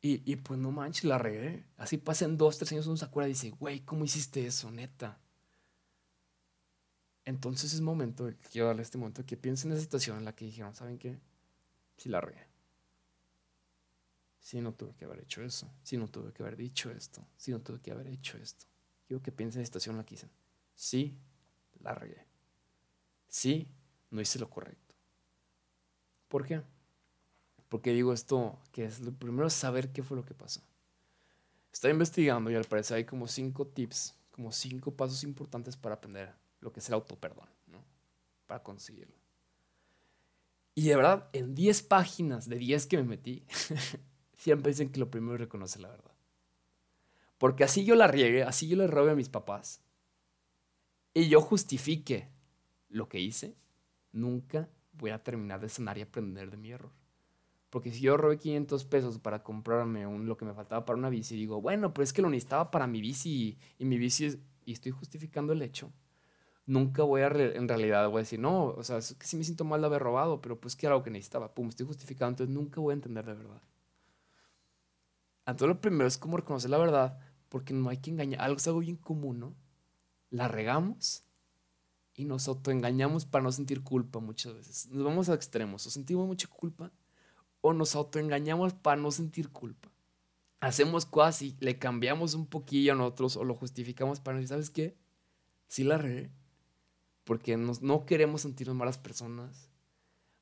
Y, 0.00 0.22
y 0.24 0.36
pues 0.36 0.58
no 0.58 0.72
manches, 0.72 1.04
la 1.04 1.18
regué. 1.18 1.66
Así 1.76 1.98
pasan 1.98 2.38
dos, 2.38 2.56
tres 2.56 2.72
años, 2.72 2.86
uno 2.86 2.96
se 2.96 3.04
acuerda 3.04 3.28
y 3.28 3.34
dice, 3.34 3.50
güey, 3.50 3.80
¿cómo 3.80 4.06
hiciste 4.06 4.46
eso, 4.46 4.70
neta? 4.70 5.20
Entonces 7.26 7.74
es 7.74 7.82
momento, 7.82 8.32
quiero 8.50 8.68
darle 8.68 8.80
este 8.80 8.96
momento, 8.96 9.26
que 9.26 9.36
piensen 9.36 9.72
en 9.72 9.76
esa 9.76 9.84
situación 9.84 10.16
en 10.16 10.24
la 10.24 10.34
que 10.34 10.46
dijeron, 10.46 10.74
¿saben 10.74 10.98
qué? 10.98 11.20
Si 11.98 12.08
la 12.08 12.22
regué. 12.22 12.46
Si 14.40 14.58
no 14.62 14.72
tuve 14.72 14.94
que 14.94 15.04
haber 15.04 15.20
hecho 15.20 15.42
eso. 15.42 15.70
Si 15.82 15.98
no 15.98 16.08
tuve 16.08 16.32
que 16.32 16.42
haber 16.42 16.56
dicho 16.56 16.90
esto. 16.90 17.28
Si 17.36 17.50
no 17.50 17.60
tuve 17.60 17.78
que 17.78 17.90
haber 17.90 18.06
hecho 18.06 18.38
esto. 18.38 18.64
Quiero 19.06 19.22
que 19.22 19.32
piensen 19.32 19.58
en 19.58 19.64
esa 19.64 19.68
situación 19.68 19.96
en 19.96 19.98
la 19.98 20.06
que 20.06 20.14
dicen, 20.14 20.30
sí, 20.74 21.18
la 21.78 21.94
regué. 21.94 22.31
Sí, 23.32 23.66
no 24.10 24.20
hice 24.20 24.38
lo 24.38 24.50
correcto. 24.50 24.94
¿Por 26.28 26.46
qué? 26.46 26.60
Porque 27.70 27.90
digo 27.90 28.12
esto, 28.12 28.58
que 28.72 28.84
es 28.84 29.00
lo 29.00 29.10
primero 29.10 29.48
saber 29.48 29.90
qué 29.90 30.02
fue 30.02 30.18
lo 30.18 30.24
que 30.26 30.34
pasó. 30.34 30.60
Estaba 31.72 31.92
investigando 31.92 32.50
y 32.50 32.56
al 32.56 32.66
parecer 32.66 32.98
hay 32.98 33.06
como 33.06 33.26
cinco 33.26 33.66
tips, 33.66 34.14
como 34.32 34.52
cinco 34.52 34.94
pasos 34.94 35.24
importantes 35.24 35.78
para 35.78 35.94
aprender 35.94 36.34
lo 36.60 36.74
que 36.74 36.80
es 36.80 36.88
el 36.88 36.94
autoperdón, 36.94 37.48
¿no? 37.68 37.82
Para 38.46 38.62
conseguirlo. 38.62 39.16
Y 40.74 40.88
de 40.88 40.96
verdad, 40.96 41.30
en 41.32 41.54
10 41.54 41.84
páginas 41.84 42.50
de 42.50 42.58
10 42.58 42.86
que 42.86 42.98
me 42.98 43.04
metí, 43.04 43.46
siempre 44.36 44.72
dicen 44.72 44.92
que 44.92 45.00
lo 45.00 45.10
primero 45.10 45.36
es 45.36 45.40
reconocer 45.40 45.80
la 45.80 45.88
verdad. 45.88 46.12
Porque 47.38 47.64
así 47.64 47.86
yo 47.86 47.94
la 47.94 48.08
riegue, 48.08 48.42
así 48.42 48.68
yo 48.68 48.76
le 48.76 48.88
robe 48.88 49.12
a 49.12 49.16
mis 49.16 49.30
papás, 49.30 49.80
y 51.14 51.30
yo 51.30 51.40
justifique 51.40 52.31
lo 52.92 53.08
que 53.08 53.20
hice, 53.20 53.56
nunca 54.12 54.68
voy 54.92 55.10
a 55.10 55.22
terminar 55.22 55.60
de 55.60 55.68
sanar 55.68 55.98
y 55.98 56.02
aprender 56.02 56.50
de 56.50 56.56
mi 56.56 56.70
error. 56.70 56.92
Porque 57.70 57.90
si 57.90 58.00
yo 58.02 58.16
robé 58.16 58.38
500 58.38 58.84
pesos 58.84 59.18
para 59.18 59.42
comprarme 59.42 60.06
un, 60.06 60.26
lo 60.26 60.36
que 60.36 60.44
me 60.44 60.52
faltaba 60.52 60.84
para 60.84 60.98
una 60.98 61.08
bici, 61.08 61.34
digo, 61.34 61.60
bueno, 61.60 61.94
pero 61.94 62.04
es 62.04 62.12
que 62.12 62.22
lo 62.22 62.28
necesitaba 62.28 62.70
para 62.70 62.86
mi 62.86 63.00
bici 63.00 63.30
y, 63.30 63.58
y 63.78 63.84
mi 63.86 63.96
bici, 63.96 64.38
y 64.66 64.72
estoy 64.72 64.92
justificando 64.92 65.54
el 65.54 65.62
hecho, 65.62 65.90
nunca 66.66 67.02
voy 67.02 67.22
a, 67.22 67.28
en 67.28 67.68
realidad, 67.68 68.08
voy 68.08 68.18
a 68.18 68.22
decir, 68.22 68.38
no, 68.38 68.66
o 68.66 68.82
sea, 68.84 68.98
es 68.98 69.14
que 69.14 69.26
sí 69.26 69.36
me 69.36 69.44
siento 69.44 69.64
mal 69.64 69.80
de 69.80 69.86
haber 69.86 70.02
robado, 70.02 70.40
pero 70.42 70.60
pues 70.60 70.76
que 70.76 70.86
era 70.86 70.94
lo 70.94 71.02
que 71.02 71.10
necesitaba, 71.10 71.54
pum, 71.54 71.68
estoy 71.68 71.86
justificando, 71.86 72.44
entonces 72.44 72.54
nunca 72.54 72.80
voy 72.80 72.92
a 72.92 72.94
entender 72.94 73.24
de 73.24 73.34
verdad. 73.34 73.62
Entonces 75.46 75.68
lo 75.68 75.80
primero 75.80 76.06
es 76.06 76.18
como 76.18 76.36
reconocer 76.36 76.70
la 76.70 76.78
verdad, 76.78 77.18
porque 77.48 77.74
no 77.74 77.88
hay 77.88 77.98
que 77.98 78.10
engañar, 78.10 78.40
algo 78.42 78.56
es 78.56 78.66
algo 78.66 78.80
bien 78.80 78.96
común, 78.96 79.40
¿no? 79.40 79.54
La 80.30 80.46
regamos 80.46 81.24
y 82.14 82.24
nos 82.24 82.48
autoengañamos 82.48 83.24
para 83.24 83.44
no 83.44 83.52
sentir 83.52 83.82
culpa 83.82 84.20
muchas 84.20 84.54
veces. 84.54 84.88
Nos 84.90 85.04
vamos 85.04 85.28
a 85.28 85.34
extremos, 85.34 85.86
o 85.86 85.90
sentimos 85.90 86.26
mucha 86.26 86.48
culpa 86.48 86.92
o 87.62 87.72
nos 87.72 87.94
autoengañamos 87.94 88.74
para 88.74 89.00
no 89.00 89.10
sentir 89.10 89.48
culpa. 89.48 89.88
Hacemos 90.60 91.06
cosas 91.06 91.42
y 91.42 91.56
le 91.60 91.78
cambiamos 91.78 92.34
un 92.34 92.46
poquillo 92.46 92.92
a 92.92 92.96
nosotros 92.96 93.36
o 93.36 93.44
lo 93.44 93.54
justificamos 93.54 94.20
para 94.20 94.36
decir, 94.36 94.48
¿sabes 94.48 94.70
qué? 94.70 94.96
Sí 95.68 95.84
la 95.84 95.98
regué. 95.98 96.30
Porque 97.24 97.56
no 97.56 98.04
queremos 98.04 98.42
sentirnos 98.42 98.76
malas 98.76 98.98
personas. 98.98 99.70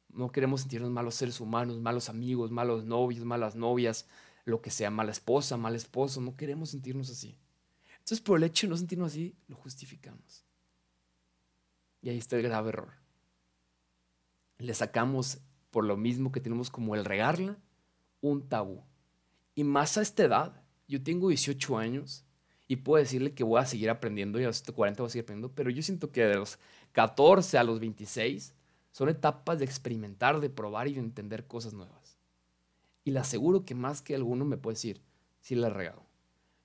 No 0.08 0.32
queremos 0.32 0.62
sentirnos 0.62 0.90
malos 0.90 1.14
seres 1.14 1.40
humanos, 1.40 1.78
malos 1.78 2.08
amigos, 2.08 2.50
malos 2.50 2.84
novios, 2.84 3.24
malas 3.24 3.54
novias, 3.54 4.06
lo 4.44 4.60
que 4.60 4.70
sea, 4.70 4.90
mala 4.90 5.12
esposa, 5.12 5.56
mal 5.56 5.76
esposo. 5.76 6.20
No 6.20 6.36
queremos 6.36 6.70
sentirnos 6.70 7.10
así. 7.10 7.38
Entonces, 7.92 8.20
por 8.20 8.38
el 8.38 8.44
hecho 8.44 8.66
de 8.66 8.70
no 8.70 8.76
sentirnos 8.76 9.12
así, 9.12 9.36
lo 9.46 9.56
justificamos. 9.56 10.44
Y 12.02 12.08
ahí 12.08 12.18
está 12.18 12.36
el 12.36 12.42
grave 12.42 12.70
error. 12.70 12.92
Le 14.58 14.74
sacamos, 14.74 15.38
por 15.70 15.84
lo 15.84 15.96
mismo 15.96 16.32
que 16.32 16.40
tenemos 16.40 16.70
como 16.70 16.94
el 16.94 17.04
regarla, 17.04 17.58
un 18.20 18.48
tabú. 18.48 18.82
Y 19.54 19.64
más 19.64 19.96
a 19.96 20.02
esta 20.02 20.24
edad, 20.24 20.62
yo 20.88 21.02
tengo 21.02 21.28
18 21.28 21.78
años 21.78 22.24
y 22.66 22.76
puedo 22.76 23.02
decirle 23.02 23.34
que 23.34 23.44
voy 23.44 23.60
a 23.60 23.66
seguir 23.66 23.90
aprendiendo 23.90 24.40
y 24.40 24.44
a 24.44 24.48
los 24.48 24.62
40 24.62 25.02
voy 25.02 25.08
a 25.08 25.10
seguir 25.10 25.24
aprendiendo, 25.24 25.54
pero 25.54 25.70
yo 25.70 25.82
siento 25.82 26.12
que 26.12 26.24
de 26.24 26.36
los 26.36 26.58
14 26.92 27.58
a 27.58 27.64
los 27.64 27.80
26 27.80 28.54
son 28.92 29.08
etapas 29.08 29.58
de 29.58 29.64
experimentar, 29.64 30.40
de 30.40 30.50
probar 30.50 30.88
y 30.88 30.94
de 30.94 31.00
entender 31.00 31.46
cosas 31.46 31.72
nuevas. 31.72 32.18
Y 33.04 33.10
le 33.12 33.20
aseguro 33.20 33.64
que 33.64 33.74
más 33.74 34.02
que 34.02 34.14
alguno 34.14 34.44
me 34.44 34.56
puede 34.56 34.74
decir, 34.74 35.00
sí 35.40 35.54
le 35.54 35.66
he 35.66 35.70
regado. 35.70 36.04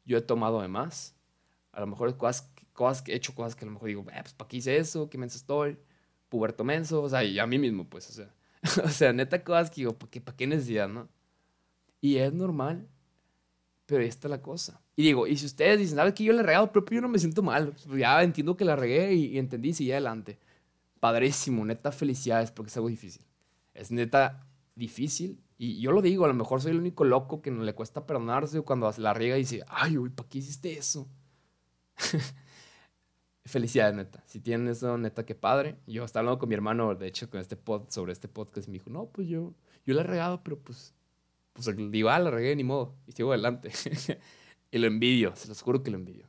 Yo 0.06 0.18
he 0.18 0.22
tomado 0.22 0.62
de 0.62 0.68
más, 0.68 1.16
a 1.72 1.80
lo 1.80 1.88
mejor 1.88 2.16
cosas, 2.18 2.52
cosas 2.76 3.02
que 3.02 3.14
he 3.14 3.16
hecho, 3.16 3.34
cosas 3.34 3.56
que 3.56 3.66
a 3.66 3.68
lo 3.68 3.72
mejor 3.72 3.88
digo, 3.88 4.06
eh, 4.12 4.20
pues 4.22 4.34
¿para 4.34 4.48
qué 4.48 4.58
hice 4.58 4.78
eso? 4.78 5.10
¿Qué 5.10 5.18
menso 5.18 5.38
estoy? 5.38 5.78
Puberto 6.30 6.64
menso, 6.64 7.02
o 7.02 7.10
sea, 7.10 7.24
y 7.24 7.40
a 7.40 7.48
mí 7.48 7.58
mismo, 7.58 7.90
pues, 7.90 8.10
o 8.10 8.14
sea, 8.14 8.34
o 8.86 8.90
sea, 8.90 9.14
neta 9.14 9.44
cosas 9.44 9.70
que 9.70 9.82
digo, 9.82 9.98
¿para 9.98 10.12
qué, 10.12 10.22
¿para 10.22 10.38
qué 10.38 10.46
necesidad, 10.46 10.88
no? 10.88 11.10
Y 12.02 12.18
es 12.18 12.32
normal, 12.34 12.88
pero 13.86 14.02
ahí 14.02 14.08
está 14.08 14.28
la 14.28 14.42
cosa. 14.42 14.82
Y 14.96 15.04
digo, 15.04 15.26
y 15.26 15.36
si 15.38 15.48
ustedes 15.48 15.80
dicen, 15.80 15.98
¿sabes 15.98 16.14
que 16.14 16.24
yo 16.24 16.34
le 16.34 16.40
he 16.40 16.44
regado? 16.44 16.72
Pero 16.72 16.86
yo 16.90 17.02
no 17.02 17.10
me 17.10 17.18
siento 17.20 17.42
mal, 17.42 17.74
pues, 17.74 18.00
ya 18.00 18.22
entiendo 18.22 18.56
que 18.56 18.66
la 18.66 18.76
regué 18.76 19.14
y, 19.14 19.26
y 19.28 19.38
entendí 19.40 19.70
y 19.70 19.74
seguí 19.74 19.92
adelante. 19.92 20.38
Padrísimo, 21.00 21.66
neta, 21.66 21.92
felicidades, 21.92 22.52
porque 22.52 22.70
es 22.70 22.78
algo 22.78 22.90
difícil. 22.90 23.26
Es 23.74 23.92
neta 23.92 24.48
difícil, 24.76 25.42
y 25.58 25.80
yo 25.80 25.92
lo 25.92 26.02
digo, 26.02 26.26
a 26.26 26.28
lo 26.28 26.34
mejor 26.34 26.62
soy 26.62 26.72
el 26.72 26.80
único 26.80 27.06
loco 27.06 27.42
que 27.42 27.52
no 27.52 27.64
le 27.64 27.74
cuesta 27.74 28.06
perdonarse 28.06 28.62
cuando 28.62 28.92
la 28.98 29.14
riega 29.14 29.38
y 29.38 29.42
dice, 29.42 29.64
ay, 29.68 29.98
uy, 29.98 30.10
¿para 30.10 30.28
qué 30.28 30.40
hiciste 30.40 30.78
eso? 30.78 31.08
Felicidades, 33.46 33.96
neta. 33.96 34.24
Si 34.26 34.40
tienen 34.40 34.68
eso, 34.68 34.98
neta, 34.98 35.24
qué 35.24 35.36
padre. 35.36 35.78
Yo 35.86 36.04
estaba 36.04 36.22
hablando 36.22 36.40
con 36.40 36.50
mi 36.50 36.56
hermano, 36.56 36.96
de 36.96 37.08
hecho, 37.08 37.30
con 37.30 37.40
este 37.40 37.56
pod, 37.56 37.90
sobre 37.90 38.12
este 38.12 38.28
podcast, 38.28 38.68
y 38.68 38.72
me 38.72 38.80
dijo, 38.80 38.90
no, 38.90 39.06
pues 39.06 39.28
yo, 39.28 39.54
yo 39.86 39.94
la 39.94 40.02
he 40.02 40.04
regado, 40.04 40.42
pero 40.44 40.58
pues, 40.58 40.96
pues 41.54 41.70
digo, 41.92 42.10
ah, 42.10 42.18
la 42.18 42.32
regué, 42.32 42.56
ni 42.56 42.64
modo, 42.64 42.96
y 43.06 43.12
sigo 43.12 43.32
adelante. 43.32 43.72
y 44.72 44.78
lo 44.80 44.88
envidio, 44.88 45.36
se 45.36 45.48
los 45.48 45.62
juro 45.62 45.84
que 45.84 45.92
lo 45.92 45.98
envidio. 45.98 46.28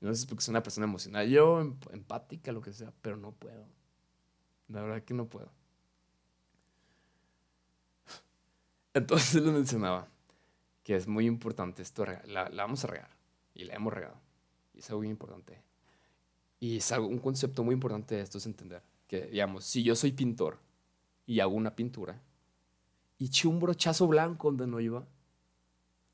No 0.00 0.10
sé 0.10 0.16
si 0.16 0.20
es 0.24 0.26
porque 0.26 0.44
soy 0.44 0.52
una 0.52 0.62
persona 0.62 0.84
emocional, 0.84 1.26
yo 1.26 1.60
em, 1.60 1.74
empática, 1.90 2.52
lo 2.52 2.60
que 2.60 2.74
sea, 2.74 2.92
pero 3.00 3.16
no 3.16 3.32
puedo. 3.32 3.66
La 4.68 4.82
verdad 4.82 5.02
que 5.04 5.14
no 5.14 5.28
puedo. 5.30 5.50
Entonces 8.92 9.34
les 9.42 9.52
mencionaba 9.54 10.08
que 10.82 10.96
es 10.96 11.08
muy 11.08 11.24
importante 11.24 11.80
esto, 11.80 12.04
la, 12.04 12.50
la 12.50 12.62
vamos 12.62 12.84
a 12.84 12.88
regar 12.88 13.16
y 13.54 13.64
la 13.64 13.74
hemos 13.74 13.92
regado. 13.92 14.20
Y 14.74 14.80
es 14.80 14.90
algo 14.90 15.00
muy 15.00 15.08
importante. 15.08 15.64
Y 16.58 16.78
es 16.78 16.90
algo, 16.92 17.06
un 17.06 17.18
concepto 17.18 17.62
muy 17.64 17.74
importante 17.74 18.14
de 18.14 18.22
esto 18.22 18.38
es 18.38 18.46
entender 18.46 18.82
que, 19.06 19.26
digamos, 19.26 19.64
si 19.64 19.82
yo 19.82 19.94
soy 19.94 20.12
pintor 20.12 20.58
y 21.26 21.40
hago 21.40 21.54
una 21.54 21.74
pintura 21.74 22.20
y 23.18 23.26
eché 23.26 23.48
un 23.48 23.60
brochazo 23.60 24.06
blanco 24.06 24.48
donde 24.48 24.66
no 24.66 24.80
iba, 24.80 25.06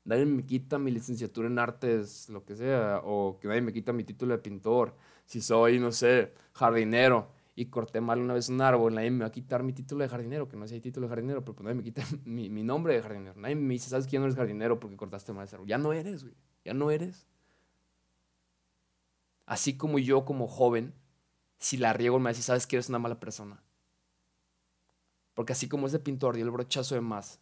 nadie 0.05 0.25
me 0.25 0.45
quita 0.45 0.77
mi 0.79 0.91
licenciatura 0.91 1.47
en 1.47 1.59
artes, 1.59 2.29
lo 2.29 2.45
que 2.45 2.55
sea, 2.55 3.01
o 3.03 3.39
que 3.39 3.47
nadie 3.47 3.61
me 3.61 3.73
quita 3.73 3.93
mi 3.93 4.03
título 4.03 4.33
de 4.33 4.39
pintor. 4.39 4.95
Si 5.25 5.41
soy, 5.41 5.79
no 5.79 5.91
sé, 5.91 6.33
jardinero 6.53 7.29
y 7.55 7.65
corté 7.65 8.01
mal 8.01 8.19
una 8.19 8.33
vez 8.33 8.49
un 8.49 8.61
árbol, 8.61 8.95
nadie 8.95 9.11
me 9.11 9.19
va 9.19 9.27
a 9.27 9.31
quitar 9.31 9.63
mi 9.63 9.73
título 9.73 10.03
de 10.03 10.09
jardinero, 10.09 10.47
que 10.47 10.57
no 10.57 10.67
sé 10.67 10.79
título 10.79 11.07
de 11.07 11.09
jardinero, 11.09 11.41
pero 11.41 11.55
pues 11.55 11.63
nadie 11.63 11.75
me 11.75 11.83
quita 11.83 12.03
mi, 12.25 12.49
mi, 12.49 12.63
nombre 12.63 12.93
de 12.95 13.01
jardinero. 13.01 13.35
Nadie 13.39 13.55
me 13.55 13.73
dice, 13.73 13.89
¿sabes 13.89 14.07
quién 14.07 14.21
no 14.21 14.27
eres 14.27 14.35
jardinero 14.35 14.79
porque 14.79 14.97
cortaste 14.97 15.33
mal 15.33 15.45
ese 15.45 15.55
árbol? 15.55 15.67
Ya 15.67 15.77
no 15.77 15.93
eres, 15.93 16.23
güey. 16.23 16.35
Ya 16.65 16.73
no 16.73 16.89
eres. 16.91 17.27
Así 19.53 19.77
como 19.77 19.99
yo 19.99 20.25
como 20.25 20.47
joven, 20.47 20.95
si 21.59 21.77
la 21.77 21.93
riego 21.93 22.17
me 22.17 22.31
dice, 22.31 22.41
sabes 22.41 22.65
que 22.65 22.75
eres 22.75 22.89
una 22.89 22.97
mala 22.97 23.19
persona. 23.19 23.61
Porque 25.35 25.53
así 25.53 25.67
como 25.69 25.85
ese 25.85 25.99
pintor 25.99 26.35
dio 26.35 26.43
el 26.43 26.49
brochazo 26.49 26.95
de 26.95 27.01
más 27.01 27.39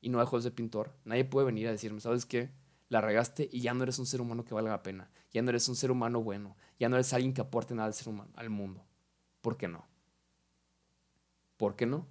y 0.00 0.08
no 0.08 0.20
dejó 0.20 0.38
de 0.38 0.44
ser 0.44 0.54
pintor, 0.54 0.96
nadie 1.04 1.26
puede 1.26 1.44
venir 1.44 1.68
a 1.68 1.70
decirme, 1.70 2.00
¿sabes 2.00 2.24
qué? 2.24 2.50
La 2.88 3.02
regaste 3.02 3.46
y 3.52 3.60
ya 3.60 3.74
no 3.74 3.82
eres 3.82 3.98
un 3.98 4.06
ser 4.06 4.22
humano 4.22 4.46
que 4.46 4.54
valga 4.54 4.70
la 4.70 4.82
pena. 4.82 5.10
Ya 5.30 5.42
no 5.42 5.50
eres 5.50 5.68
un 5.68 5.76
ser 5.76 5.90
humano 5.90 6.22
bueno. 6.22 6.56
Ya 6.78 6.88
no 6.88 6.96
eres 6.96 7.12
alguien 7.12 7.34
que 7.34 7.42
aporte 7.42 7.74
nada 7.74 7.88
al 7.88 7.92
ser 7.92 8.08
humano, 8.08 8.30
al 8.34 8.48
mundo. 8.48 8.86
¿Por 9.42 9.58
qué 9.58 9.68
no? 9.68 9.86
¿Por 11.58 11.76
qué 11.76 11.84
no? 11.84 12.06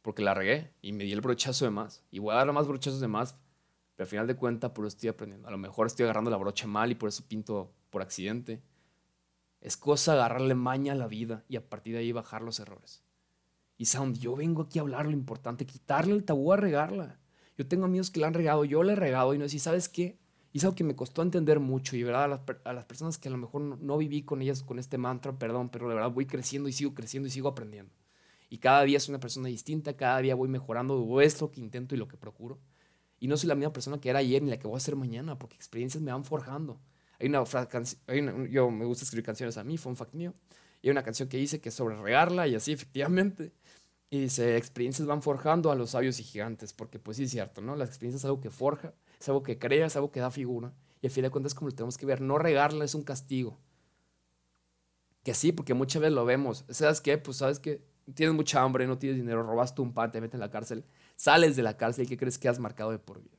Porque 0.00 0.22
la 0.22 0.34
regué 0.34 0.72
y 0.80 0.92
me 0.92 1.02
di 1.02 1.10
el 1.10 1.22
brochazo 1.22 1.64
de 1.64 1.72
más. 1.72 2.04
Y 2.12 2.20
voy 2.20 2.34
a 2.34 2.36
dar 2.36 2.52
más 2.52 2.68
brochazos 2.68 3.00
de 3.00 3.08
más, 3.08 3.34
pero 3.98 4.04
al 4.04 4.10
final 4.10 4.26
de 4.28 4.36
cuentas, 4.36 4.70
por 4.70 4.86
eso 4.86 4.94
estoy 4.94 5.08
aprendiendo. 5.08 5.48
A 5.48 5.50
lo 5.50 5.58
mejor 5.58 5.88
estoy 5.88 6.04
agarrando 6.04 6.30
la 6.30 6.36
brocha 6.36 6.68
mal 6.68 6.92
y 6.92 6.94
por 6.94 7.08
eso 7.08 7.24
pinto 7.26 7.74
por 7.90 8.00
accidente. 8.00 8.62
Es 9.60 9.76
cosa 9.76 10.12
agarrarle 10.12 10.54
maña 10.54 10.92
a 10.92 10.94
la 10.94 11.08
vida 11.08 11.44
y 11.48 11.56
a 11.56 11.68
partir 11.68 11.94
de 11.94 11.98
ahí 11.98 12.12
bajar 12.12 12.42
los 12.42 12.60
errores. 12.60 13.02
Y 13.76 13.86
Sound, 13.86 14.16
yo 14.18 14.36
vengo 14.36 14.62
aquí 14.62 14.78
a 14.78 14.82
hablar 14.82 15.06
lo 15.06 15.10
importante, 15.10 15.66
quitarle 15.66 16.14
el 16.14 16.22
tabú 16.22 16.52
a 16.52 16.56
regarla. 16.56 17.18
Yo 17.56 17.66
tengo 17.66 17.86
amigos 17.86 18.12
que 18.12 18.20
la 18.20 18.28
han 18.28 18.34
regado, 18.34 18.64
yo 18.64 18.84
le 18.84 18.92
he 18.92 18.94
regado 18.94 19.34
y 19.34 19.38
no 19.38 19.48
sé, 19.48 19.58
¿sabes 19.58 19.88
qué? 19.88 20.16
Y 20.52 20.58
es 20.58 20.64
algo 20.64 20.76
que 20.76 20.84
me 20.84 20.94
costó 20.94 21.22
entender 21.22 21.58
mucho 21.58 21.96
y 21.96 22.04
verdad 22.04 22.38
a 22.64 22.72
las, 22.72 22.84
personas 22.84 23.18
que 23.18 23.26
a 23.26 23.32
lo 23.32 23.38
mejor 23.38 23.60
no, 23.62 23.98
viví 23.98 24.22
con 24.22 24.42
ellas 24.42 24.62
con 24.62 24.78
este 24.78 24.96
mantra, 24.96 25.36
perdón, 25.36 25.70
pero 25.70 25.88
de 25.88 25.96
verdad 25.96 26.12
voy 26.12 26.26
creciendo 26.26 26.68
y 26.68 26.72
sigo 26.72 26.94
creciendo 26.94 27.26
y 27.26 27.32
sigo 27.32 27.48
aprendiendo. 27.48 27.92
Y 28.48 28.58
cada 28.58 28.84
día 28.84 29.00
soy 29.00 29.14
una 29.14 29.20
persona 29.20 29.48
distinta, 29.48 29.96
cada 29.96 30.20
día 30.20 30.36
voy 30.36 30.48
mejorando, 30.48 31.20
es 31.20 31.40
lo 31.40 31.50
que 31.50 31.60
intento 31.60 31.96
y 31.96 31.98
lo 31.98 32.06
que 32.06 32.16
procuro. 32.16 32.60
Y 33.20 33.28
no 33.28 33.36
soy 33.36 33.48
la 33.48 33.54
misma 33.54 33.72
persona 33.72 34.00
que 34.00 34.10
era 34.10 34.20
ayer 34.20 34.42
ni 34.42 34.50
la 34.50 34.58
que 34.58 34.66
voy 34.66 34.76
a 34.76 34.80
ser 34.80 34.96
mañana, 34.96 35.38
porque 35.38 35.56
experiencias 35.56 36.02
me 36.02 36.12
van 36.12 36.24
forjando. 36.24 36.80
Hay 37.18 37.28
una, 37.28 37.42
hay 38.06 38.20
una 38.20 38.48
yo 38.48 38.70
me 38.70 38.84
gusta 38.84 39.04
escribir 39.04 39.24
canciones 39.24 39.56
a 39.56 39.64
mí, 39.64 39.76
fue 39.76 39.90
un 39.90 39.96
fact 39.96 40.14
mío, 40.14 40.32
y 40.82 40.88
hay 40.88 40.92
una 40.92 41.02
canción 41.02 41.28
que 41.28 41.36
dice 41.36 41.60
que 41.60 41.70
sobre 41.70 41.96
regarla 41.96 42.46
y 42.46 42.54
así, 42.54 42.72
efectivamente. 42.74 43.52
Y 44.10 44.20
dice, 44.20 44.56
experiencias 44.56 45.06
van 45.06 45.20
forjando 45.20 45.70
a 45.70 45.74
los 45.74 45.90
sabios 45.90 46.18
y 46.18 46.22
gigantes, 46.22 46.72
porque 46.72 46.98
pues 46.98 47.18
sí 47.18 47.24
es 47.24 47.30
cierto, 47.30 47.60
¿no? 47.60 47.76
Las 47.76 47.88
experiencias 47.88 48.22
es 48.22 48.24
algo 48.24 48.40
que 48.40 48.50
forja, 48.50 48.94
es 49.20 49.28
algo 49.28 49.42
que 49.42 49.58
crea, 49.58 49.86
es 49.86 49.96
algo 49.96 50.10
que 50.10 50.20
da 50.20 50.30
figura. 50.30 50.72
Y 51.02 51.06
al 51.06 51.12
fin 51.12 51.24
de 51.24 51.30
cuentas, 51.30 51.54
como 51.54 51.68
lo 51.68 51.74
tenemos 51.74 51.98
que 51.98 52.06
ver, 52.06 52.20
no 52.22 52.38
regarla 52.38 52.84
es 52.84 52.94
un 52.94 53.02
castigo. 53.02 53.58
Que 55.24 55.34
sí, 55.34 55.52
porque 55.52 55.74
muchas 55.74 56.00
veces 56.00 56.14
lo 56.14 56.24
vemos. 56.24 56.64
¿Sabes 56.70 57.02
qué? 57.02 57.18
Pues 57.18 57.36
sabes 57.36 57.58
que 57.58 57.82
tienes 58.14 58.34
mucha 58.34 58.62
hambre, 58.62 58.86
no 58.86 58.98
tienes 58.98 59.18
dinero, 59.18 59.42
robaste 59.42 59.82
un 59.82 59.92
pan, 59.92 60.10
te 60.10 60.20
meten 60.20 60.38
en 60.38 60.40
la 60.40 60.50
cárcel, 60.50 60.84
sales 61.18 61.56
de 61.56 61.64
la 61.64 61.76
cárcel 61.76 62.04
y 62.04 62.08
¿qué 62.08 62.16
crees 62.16 62.38
que 62.38 62.48
has 62.48 62.60
marcado 62.60 62.92
de 62.92 63.00
por 63.00 63.20
vida? 63.20 63.36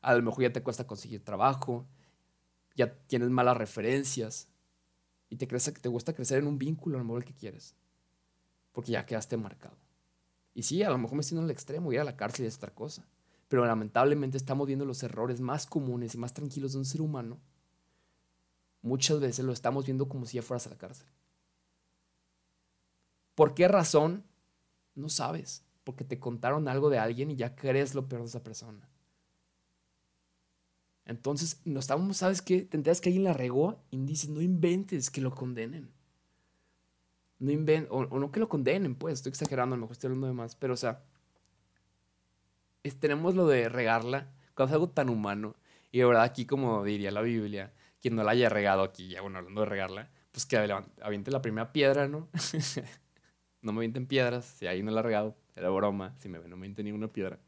A 0.00 0.14
lo 0.14 0.22
mejor 0.22 0.44
ya 0.44 0.52
te 0.52 0.62
cuesta 0.62 0.86
conseguir 0.86 1.24
trabajo, 1.24 1.84
ya 2.76 2.94
tienes 3.08 3.28
malas 3.28 3.56
referencias 3.56 4.48
y 5.28 5.36
te, 5.36 5.48
crees, 5.48 5.72
te 5.74 5.88
gusta 5.88 6.14
crecer 6.14 6.38
en 6.38 6.46
un 6.46 6.58
vínculo, 6.58 6.96
a 6.96 6.98
lo 7.00 7.04
mejor 7.04 7.22
el 7.22 7.26
que 7.26 7.34
quieres, 7.34 7.74
porque 8.70 8.92
ya 8.92 9.04
quedaste 9.04 9.36
marcado. 9.36 9.76
Y 10.54 10.62
sí, 10.62 10.82
a 10.84 10.90
lo 10.90 10.98
mejor 10.98 11.16
me 11.16 11.22
estoy 11.22 11.38
en 11.38 11.44
el 11.44 11.50
extremo, 11.50 11.92
ir 11.92 11.98
a 11.98 12.04
la 12.04 12.16
cárcel 12.16 12.46
es 12.46 12.56
otra 12.56 12.72
cosa. 12.72 13.04
Pero 13.48 13.66
lamentablemente 13.66 14.36
estamos 14.36 14.66
viendo 14.66 14.84
los 14.84 15.02
errores 15.02 15.40
más 15.40 15.66
comunes 15.66 16.14
y 16.14 16.18
más 16.18 16.32
tranquilos 16.32 16.72
de 16.72 16.78
un 16.78 16.84
ser 16.84 17.00
humano. 17.00 17.40
Muchas 18.80 19.18
veces 19.18 19.44
lo 19.44 19.52
estamos 19.52 19.86
viendo 19.86 20.08
como 20.08 20.24
si 20.24 20.36
ya 20.36 20.42
fueras 20.42 20.66
a 20.68 20.70
la 20.70 20.78
cárcel. 20.78 21.06
¿Por 23.34 23.54
qué 23.54 23.66
razón? 23.66 24.24
No 24.94 25.08
sabes. 25.08 25.64
Porque 25.84 26.04
te 26.04 26.18
contaron 26.18 26.68
algo 26.68 26.90
de 26.90 26.98
alguien 26.98 27.30
y 27.30 27.36
ya 27.36 27.54
crees 27.54 27.94
lo 27.94 28.08
peor 28.08 28.22
de 28.22 28.28
esa 28.28 28.42
persona. 28.42 28.88
Entonces, 31.04 31.60
no 31.64 31.80
estábamos, 31.80 32.18
¿sabes 32.18 32.42
qué? 32.42 32.62
Te 32.62 32.76
enteras 32.76 33.00
que 33.00 33.08
alguien 33.08 33.24
la 33.24 33.32
regó 33.32 33.82
y 33.90 33.98
dices, 33.98 34.30
no 34.30 34.40
inventes 34.40 35.10
que 35.10 35.20
lo 35.20 35.34
condenen. 35.34 35.90
No 37.38 37.52
o, 37.90 38.18
no 38.20 38.30
que 38.30 38.38
lo 38.38 38.48
condenen, 38.48 38.94
pues, 38.94 39.14
estoy 39.14 39.30
exagerando, 39.30 39.74
a 39.74 39.76
lo 39.76 39.82
mejor 39.82 39.94
estoy 39.94 40.08
hablando 40.08 40.28
de 40.28 40.32
más, 40.32 40.54
pero 40.54 40.74
o 40.74 40.76
sea, 40.76 41.02
tenemos 43.00 43.34
lo 43.34 43.48
de 43.48 43.68
regarla 43.68 44.30
cuando 44.54 44.70
es 44.70 44.74
algo 44.74 44.90
tan 44.90 45.08
humano. 45.08 45.56
Y 45.90 45.98
de 45.98 46.04
verdad, 46.04 46.22
aquí, 46.22 46.46
como 46.46 46.84
diría 46.84 47.10
la 47.10 47.20
Biblia, 47.20 47.72
quien 48.00 48.14
no 48.14 48.22
la 48.22 48.32
haya 48.32 48.48
regado 48.48 48.82
aquí, 48.82 49.08
ya 49.08 49.22
bueno, 49.22 49.38
hablando 49.38 49.62
de 49.62 49.66
regarla, 49.66 50.10
pues 50.30 50.46
que 50.46 50.56
aviente 51.02 51.30
la 51.32 51.42
primera 51.42 51.72
piedra, 51.72 52.06
¿no? 52.06 52.28
no 53.62 53.72
me 53.72 53.78
avienten 53.78 54.06
piedras, 54.06 54.44
si 54.44 54.66
ahí 54.68 54.82
no 54.82 54.92
la 54.92 55.00
he 55.00 55.02
regado, 55.02 55.36
era 55.54 55.70
broma, 55.70 56.14
si 56.18 56.28
me 56.28 56.38
ven, 56.38 56.50
no 56.50 56.56
me 56.56 56.62
avienten 56.62 56.86
ninguna 56.86 57.08
piedra. 57.08 57.38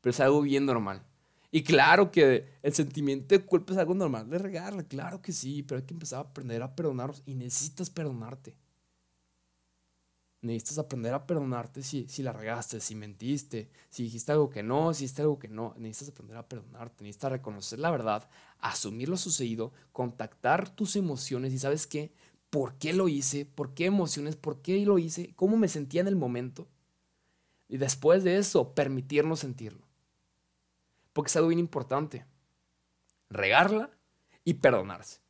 Pero 0.00 0.10
es 0.10 0.20
algo 0.20 0.42
bien 0.42 0.66
normal. 0.66 1.02
Y 1.50 1.62
claro 1.62 2.10
que 2.10 2.48
el 2.62 2.74
sentimiento 2.74 3.34
de 3.34 3.44
culpa 3.44 3.72
es 3.72 3.78
algo 3.78 3.94
normal 3.94 4.28
de 4.28 4.38
regarla, 4.38 4.82
claro 4.82 5.22
que 5.22 5.32
sí, 5.32 5.62
pero 5.62 5.78
hay 5.78 5.86
que 5.86 5.94
empezar 5.94 6.18
a 6.18 6.28
aprender 6.28 6.60
a 6.62 6.74
perdonarnos 6.74 7.22
y 7.26 7.36
necesitas 7.36 7.90
perdonarte. 7.90 8.56
Necesitas 10.40 10.78
aprender 10.78 11.14
a 11.14 11.26
perdonarte 11.26 11.82
si, 11.82 12.06
si 12.08 12.22
la 12.22 12.32
regaste, 12.32 12.80
si 12.80 12.94
mentiste, 12.94 13.70
si 13.88 14.02
dijiste 14.02 14.32
algo 14.32 14.50
que 14.50 14.62
no, 14.62 14.92
si 14.92 15.04
hiciste 15.04 15.22
algo 15.22 15.38
que 15.38 15.46
no. 15.46 15.74
Necesitas 15.78 16.12
aprender 16.12 16.36
a 16.36 16.48
perdonarte, 16.48 17.04
necesitas 17.04 17.30
reconocer 17.30 17.78
la 17.78 17.90
verdad, 17.90 18.28
asumir 18.58 19.08
lo 19.08 19.16
sucedido, 19.16 19.72
contactar 19.92 20.68
tus 20.68 20.96
emociones 20.96 21.52
y 21.52 21.58
sabes 21.60 21.86
qué, 21.86 22.12
por 22.50 22.74
qué 22.78 22.92
lo 22.92 23.08
hice, 23.08 23.46
por 23.46 23.74
qué 23.74 23.86
emociones, 23.86 24.36
por 24.36 24.60
qué 24.60 24.84
lo 24.84 24.98
hice, 24.98 25.32
cómo 25.36 25.56
me 25.56 25.68
sentía 25.68 26.00
en 26.00 26.08
el 26.08 26.16
momento. 26.16 26.68
Y 27.68 27.78
después 27.78 28.24
de 28.24 28.38
eso, 28.38 28.74
permitirnos 28.74 29.40
sentirlo. 29.40 29.86
Porque 31.12 31.28
es 31.28 31.36
algo 31.36 31.48
bien 31.48 31.58
importante. 31.58 32.26
Regarla 33.30 33.90
y 34.44 34.54
perdonarse. 34.54 35.20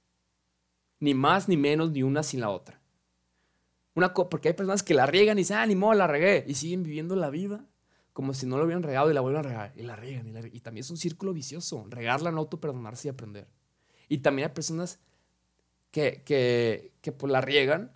Ni 1.01 1.15
más 1.15 1.49
ni 1.49 1.57
menos, 1.57 1.91
ni 1.91 2.03
una 2.03 2.23
sin 2.23 2.41
la 2.41 2.51
otra. 2.51 2.81
Una 3.95 4.13
porque 4.13 4.49
hay 4.49 4.55
personas 4.55 4.83
que 4.83 4.95
la 4.95 5.07
riegan 5.07 5.39
y 5.39 5.43
dicen, 5.43 5.59
ah, 5.59 5.67
ni 5.67 5.77
modo, 5.77 5.95
la 5.95 6.07
regué. 6.07 6.45
Y 6.49 6.55
siguen 6.55 6.83
viviendo 6.83 7.15
la 7.17 7.31
vida 7.31 7.65
como 8.13 8.33
si 8.33 8.47
no 8.47 8.57
lo 8.57 8.65
hubieran 8.65 8.83
regado 8.83 9.11
y 9.11 9.15
la 9.15 9.21
vuelven 9.21 9.41
a 9.41 9.49
regar. 9.49 9.73
Y 9.77 9.83
la 9.83 9.97
riegan. 9.97 10.29
Y, 10.29 10.57
y 10.57 10.61
también 10.61 10.83
es 10.83 10.91
un 10.91 10.97
círculo 10.97 11.33
vicioso. 11.33 11.85
Regarla, 11.89 12.31
no 12.31 12.39
auto 12.39 12.61
perdonarse 12.61 13.09
y 13.09 13.11
aprender. 13.11 13.49
Y 14.09 14.19
también 14.19 14.49
hay 14.49 14.55
personas 14.55 15.01
que, 15.91 16.23
que, 16.25 16.93
que 17.01 17.13
pues 17.13 17.33
la 17.33 17.41
riegan 17.41 17.93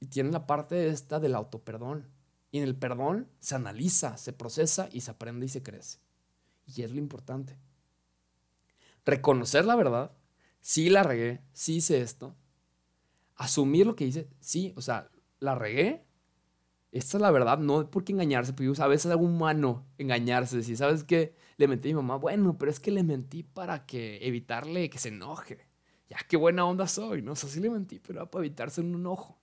y 0.00 0.06
tienen 0.06 0.32
la 0.32 0.46
parte 0.46 0.88
esta 0.88 1.20
del 1.20 1.34
autoperdón. 1.34 2.08
Y 2.50 2.58
en 2.58 2.64
el 2.64 2.76
perdón 2.76 3.28
se 3.38 3.54
analiza, 3.54 4.16
se 4.16 4.32
procesa 4.32 4.88
y 4.92 5.02
se 5.02 5.10
aprende 5.10 5.46
y 5.46 5.48
se 5.48 5.62
crece. 5.62 5.98
Y 6.66 6.82
es 6.82 6.90
lo 6.90 6.98
importante. 6.98 7.56
Reconocer 9.04 9.64
la 9.64 9.76
verdad, 9.76 10.12
sí 10.60 10.90
la 10.90 11.02
regué, 11.02 11.42
sí 11.52 11.76
hice 11.76 12.00
esto. 12.00 12.36
Asumir 13.36 13.86
lo 13.86 13.96
que 13.96 14.06
hice, 14.06 14.28
sí, 14.40 14.72
o 14.76 14.82
sea, 14.82 15.10
la 15.38 15.54
regué. 15.54 16.04
Esta 16.92 17.16
es 17.16 17.20
la 17.20 17.30
verdad, 17.30 17.58
no 17.58 17.88
porque 17.88 18.12
engañarse, 18.12 18.52
pero 18.52 18.72
a 18.78 18.88
veces 18.88 19.06
es 19.06 19.12
algo 19.12 19.24
humano 19.24 19.86
engañarse. 19.96 20.62
Si 20.62 20.76
sabes 20.76 21.04
que 21.04 21.34
le 21.56 21.68
mentí 21.68 21.88
a 21.88 21.92
mi 21.92 21.96
mamá, 21.96 22.16
bueno, 22.16 22.58
pero 22.58 22.70
es 22.70 22.80
que 22.80 22.90
le 22.90 23.04
mentí 23.04 23.44
para 23.44 23.86
que 23.86 24.26
evitarle 24.26 24.90
que 24.90 24.98
se 24.98 25.08
enoje. 25.08 25.66
Ya 26.08 26.18
qué 26.28 26.36
buena 26.36 26.66
onda 26.66 26.88
soy, 26.88 27.22
¿no? 27.22 27.32
O 27.32 27.36
sea, 27.36 27.48
sí 27.48 27.60
le 27.60 27.70
mentí, 27.70 28.00
pero 28.00 28.28
para 28.28 28.44
evitarse 28.44 28.80
un 28.80 28.94
enojo. 28.94 29.40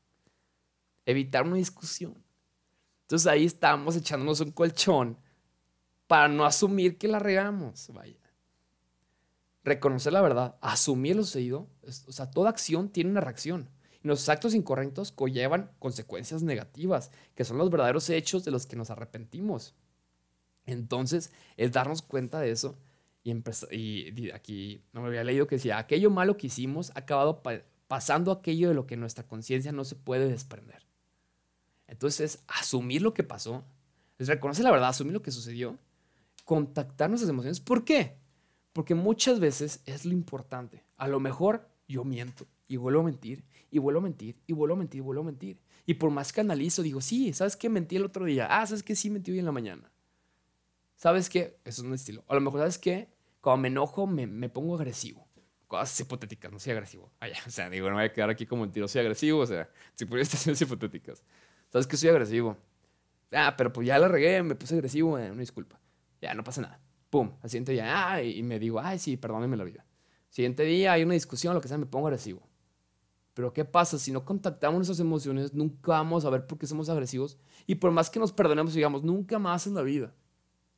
Evitar 1.05 1.45
una 1.45 1.55
discusión. 1.55 2.21
Entonces 3.07 3.27
ahí 3.27 3.45
estamos 3.45 3.95
echándonos 3.95 4.41
un 4.41 4.51
colchón 4.51 5.17
para 6.07 6.27
no 6.27 6.43
asumir 6.43 6.97
que 6.97 7.07
la 7.07 7.19
regamos. 7.19 7.89
Vaya. 7.93 8.17
Reconocer 9.63 10.11
la 10.11 10.19
verdad, 10.19 10.57
asumir 10.59 11.15
lo 11.15 11.23
sucedido. 11.23 11.69
O 12.05 12.11
sea, 12.11 12.29
toda 12.29 12.49
acción 12.49 12.89
tiene 12.89 13.09
una 13.09 13.21
reacción. 13.21 13.69
Y 14.03 14.09
los 14.09 14.27
actos 14.27 14.53
incorrectos 14.53 15.13
conllevan 15.13 15.71
consecuencias 15.79 16.43
negativas, 16.43 17.09
que 17.33 17.45
son 17.45 17.57
los 17.57 17.69
verdaderos 17.69 18.09
hechos 18.09 18.43
de 18.43 18.51
los 18.51 18.67
que 18.67 18.75
nos 18.75 18.89
arrepentimos. 18.89 19.73
Entonces, 20.65 21.31
es 21.55 21.71
darnos 21.71 22.01
cuenta 22.01 22.41
de 22.41 22.51
eso. 22.51 22.77
Y, 23.23 23.31
y 23.71 24.31
aquí 24.31 24.83
no 24.91 24.99
me 25.01 25.07
había 25.07 25.23
leído 25.23 25.47
que 25.47 25.55
decía, 25.55 25.77
aquello 25.77 26.09
malo 26.09 26.35
que 26.35 26.47
hicimos 26.47 26.91
ha 26.93 26.99
acabado 26.99 27.41
pasando 27.87 28.33
aquello 28.33 28.67
de 28.67 28.75
lo 28.75 28.85
que 28.85 28.97
nuestra 28.97 29.25
conciencia 29.25 29.71
no 29.71 29.85
se 29.85 29.95
puede 29.95 30.27
desprender. 30.27 30.87
Entonces, 31.87 32.35
es 32.35 32.43
asumir 32.47 33.01
lo 33.01 33.13
que 33.13 33.23
pasó, 33.23 33.65
es 34.17 34.27
reconocer 34.27 34.63
la 34.63 34.71
verdad, 34.71 34.89
asumir 34.89 35.13
lo 35.13 35.21
que 35.21 35.31
sucedió 35.31 35.77
contactar 36.47 37.09
nuestras 37.09 37.29
emociones. 37.29 37.59
¿Por 37.59 37.83
qué? 37.83 38.15
Porque 38.71 38.95
muchas 38.95 39.41
veces 39.41 39.81
es 39.85 40.05
lo 40.05 40.13
importante. 40.13 40.85
A 40.95 41.09
lo 41.09 41.19
mejor 41.19 41.67
yo 41.89 42.05
miento 42.05 42.47
y 42.69 42.77
vuelvo 42.77 43.01
a 43.01 43.03
mentir 43.03 43.43
y 43.69 43.79
vuelvo 43.79 43.99
a 43.99 44.03
mentir 44.03 44.37
y 44.47 44.53
vuelvo 44.53 44.75
a 44.75 44.77
mentir 44.77 44.99
y 44.99 45.03
vuelvo 45.03 45.23
a 45.23 45.25
mentir. 45.25 45.59
Y 45.85 45.95
por 45.95 46.09
más 46.09 46.31
que 46.31 46.39
analizo, 46.39 46.81
digo, 46.83 47.01
sí, 47.01 47.33
¿sabes 47.33 47.57
qué? 47.57 47.67
Mentí 47.67 47.97
el 47.97 48.05
otro 48.05 48.23
día. 48.23 48.47
Ah, 48.49 48.65
¿sabes 48.65 48.81
qué? 48.81 48.95
Sí, 48.95 49.09
mentí 49.09 49.29
hoy 49.31 49.39
en 49.39 49.45
la 49.45 49.51
mañana. 49.51 49.91
¿Sabes 50.95 51.29
qué? 51.29 51.59
Eso 51.65 51.81
es 51.81 51.87
un 51.87 51.93
estilo. 51.93 52.23
A 52.29 52.35
lo 52.35 52.39
mejor, 52.39 52.61
¿sabes 52.61 52.77
qué? 52.77 53.09
Cuando 53.41 53.63
me 53.63 53.67
enojo, 53.67 54.07
me, 54.07 54.47
pongo 54.47 54.75
agresivo. 54.75 55.27
Cosas 55.67 55.99
hipotéticas, 55.99 56.49
no 56.49 56.59
soy 56.59 56.71
agresivo. 56.71 57.11
Ah, 57.19 57.27
o 57.45 57.49
sea, 57.49 57.69
digo, 57.69 57.89
no 57.89 57.95
voy 57.95 58.05
a 58.05 58.13
quedar 58.13 58.29
aquí 58.29 58.45
como 58.45 58.61
mentiroso, 58.61 58.93
soy 58.93 59.01
agresivo. 59.01 59.41
O 59.41 59.45
sea, 59.45 59.69
si 59.95 60.05
por 60.05 60.23
situaciones 60.23 60.61
hipotéticas. 60.61 61.21
¿Sabes 61.69 61.87
que 61.87 61.97
soy 61.97 62.09
agresivo? 62.09 62.57
Ah, 63.31 63.55
pero 63.57 63.73
pues 63.73 63.87
ya 63.87 63.99
la 63.99 64.07
regué, 64.07 64.41
me 64.43 64.55
puse 64.55 64.75
agresivo, 64.75 65.17
eh, 65.17 65.31
una 65.31 65.41
disculpa. 65.41 65.79
Ya, 66.21 66.33
no 66.33 66.43
pasa 66.43 66.61
nada. 66.61 66.79
Pum, 67.09 67.31
al 67.41 67.49
siguiente 67.49 67.71
día, 67.71 68.11
ah, 68.11 68.21
y 68.21 68.41
me 68.43 68.59
digo, 68.59 68.79
ay, 68.79 68.99
sí, 68.99 69.17
perdóneme 69.17 69.57
la 69.57 69.63
vida. 69.63 69.85
Siguiente 70.29 70.63
día 70.63 70.93
hay 70.93 71.03
una 71.03 71.13
discusión, 71.13 71.53
lo 71.53 71.61
que 71.61 71.67
sea, 71.67 71.77
me 71.77 71.85
pongo 71.85 72.07
agresivo. 72.07 72.47
Pero 73.33 73.53
¿qué 73.53 73.65
pasa? 73.65 73.99
Si 73.99 74.11
no 74.11 74.25
contactamos 74.25 74.77
nuestras 74.77 74.99
emociones, 74.99 75.53
nunca 75.53 75.91
vamos 75.91 76.25
a 76.25 76.29
ver 76.29 76.47
por 76.47 76.57
qué 76.57 76.65
somos 76.65 76.89
agresivos. 76.89 77.37
Y 77.67 77.75
por 77.75 77.91
más 77.91 78.09
que 78.09 78.19
nos 78.19 78.31
perdonemos, 78.31 78.73
digamos, 78.73 79.03
nunca 79.03 79.37
más 79.37 79.67
en 79.67 79.75
la 79.75 79.83
vida. 79.83 80.13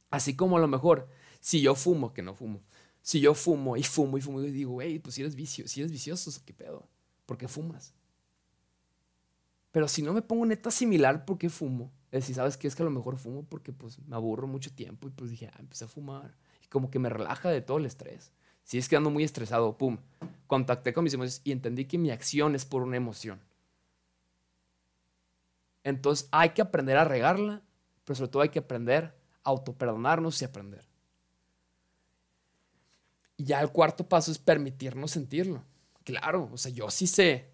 Así 0.09 0.35
como 0.35 0.57
a 0.57 0.59
lo 0.59 0.67
mejor, 0.67 1.07
si 1.39 1.61
yo 1.61 1.75
fumo, 1.75 2.13
que 2.13 2.21
no 2.21 2.33
fumo, 2.33 2.61
si 3.01 3.21
yo 3.21 3.33
fumo 3.33 3.77
y 3.77 3.83
fumo 3.83 4.17
y 4.17 4.21
fumo 4.21 4.41
y 4.41 4.51
digo, 4.51 4.81
hey, 4.81 4.99
pues 4.99 5.15
si 5.15 5.21
eres 5.21 5.35
vicio, 5.35 5.67
si 5.67 5.79
eres 5.79 5.91
vicioso, 5.91 6.31
¿qué 6.45 6.53
pedo? 6.53 6.87
¿Por 7.25 7.37
qué 7.37 7.47
fumas? 7.47 7.93
Pero 9.71 9.87
si 9.87 10.01
no 10.01 10.13
me 10.13 10.21
pongo 10.21 10.45
neta 10.45 10.71
similar, 10.71 11.25
¿por 11.25 11.37
qué 11.37 11.49
fumo? 11.49 11.91
Es 12.11 12.21
decir, 12.21 12.35
¿sabes 12.35 12.57
qué? 12.57 12.67
Es 12.67 12.75
que 12.75 12.81
a 12.81 12.85
lo 12.85 12.91
mejor 12.91 13.17
fumo 13.17 13.43
porque 13.43 13.71
pues 13.71 13.99
me 14.07 14.15
aburro 14.15 14.47
mucho 14.47 14.73
tiempo 14.73 15.07
y 15.07 15.11
pues 15.11 15.29
dije, 15.29 15.49
ah, 15.53 15.57
empecé 15.59 15.85
a 15.85 15.87
fumar. 15.87 16.35
Y 16.63 16.67
como 16.67 16.89
que 16.89 16.97
me 16.97 17.09
relaja 17.09 17.49
de 17.49 17.61
todo 17.61 17.77
el 17.77 17.85
estrés. 17.85 18.31
Si 18.63 18.77
es 18.77 18.89
que 18.89 18.95
ando 18.95 19.09
muy 19.09 19.23
estresado, 19.23 19.77
pum, 19.77 19.97
contacté 20.47 20.93
con 20.93 21.03
mis 21.03 21.13
emociones 21.13 21.41
y 21.43 21.51
entendí 21.51 21.85
que 21.85 21.97
mi 21.97 22.09
acción 22.09 22.55
es 22.55 22.65
por 22.65 22.81
una 22.81 22.97
emoción. 22.97 23.39
Entonces 25.83 26.27
hay 26.31 26.49
que 26.49 26.61
aprender 26.61 26.97
a 26.97 27.05
regarla, 27.05 27.61
pero 28.05 28.15
sobre 28.15 28.31
todo 28.31 28.41
hay 28.41 28.49
que 28.49 28.59
aprender 28.59 29.15
a 29.43 29.49
autoperdonarnos 29.49 30.41
y 30.41 30.45
aprender. 30.45 30.85
Y 33.37 33.45
ya 33.45 33.61
el 33.61 33.71
cuarto 33.71 34.07
paso 34.07 34.31
es 34.31 34.39
permitirnos 34.39 35.11
sentirlo. 35.11 35.63
Claro, 36.03 36.49
o 36.51 36.57
sea, 36.57 36.71
yo 36.71 36.89
sí 36.89 37.07
sé 37.07 37.48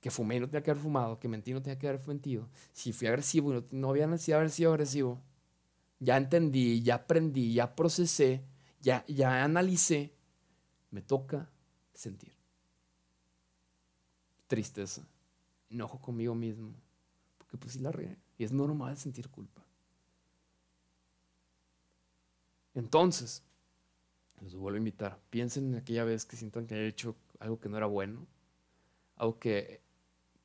que 0.00 0.10
fumé 0.10 0.36
y 0.36 0.40
no 0.40 0.46
tenía 0.46 0.62
que 0.62 0.70
haber 0.70 0.82
fumado, 0.82 1.18
que 1.18 1.28
mentí 1.28 1.50
y 1.50 1.54
no 1.54 1.62
tenía 1.62 1.78
que 1.78 1.88
haber 1.88 2.06
mentido, 2.06 2.48
si 2.72 2.92
fui 2.92 3.08
agresivo 3.08 3.54
y 3.54 3.64
no, 3.72 3.90
había 3.90 4.06
necesidad 4.06 4.36
de 4.36 4.40
haber 4.40 4.50
sido 4.50 4.70
agresivo, 4.70 5.20
ya 5.98 6.16
entendí, 6.16 6.82
ya 6.82 6.96
aprendí, 6.96 7.54
ya 7.54 7.74
procesé, 7.74 8.44
ya, 8.80 9.04
ya 9.08 9.42
analicé, 9.42 10.14
me 10.90 11.02
toca 11.02 11.50
sentir. 11.92 12.32
Tristeza, 14.46 15.06
enojo 15.68 16.00
conmigo 16.00 16.34
mismo, 16.34 16.72
porque 17.36 17.58
pues 17.58 17.72
sí 17.72 17.80
la 17.80 17.90
regué 17.90 18.16
y 18.38 18.44
es 18.44 18.52
normal 18.52 18.96
sentir 18.96 19.28
culpa. 19.28 19.62
Entonces, 22.74 23.42
los 24.40 24.54
vuelvo 24.54 24.76
a 24.76 24.78
invitar, 24.78 25.18
piensen 25.30 25.72
en 25.72 25.74
aquella 25.74 26.04
vez 26.04 26.24
que 26.24 26.36
sientan 26.36 26.66
que 26.68 26.76
he 26.76 26.86
hecho 26.86 27.16
algo 27.40 27.58
que 27.58 27.68
no 27.68 27.76
era 27.76 27.86
bueno, 27.86 28.26
algo 29.16 29.40
que 29.40 29.82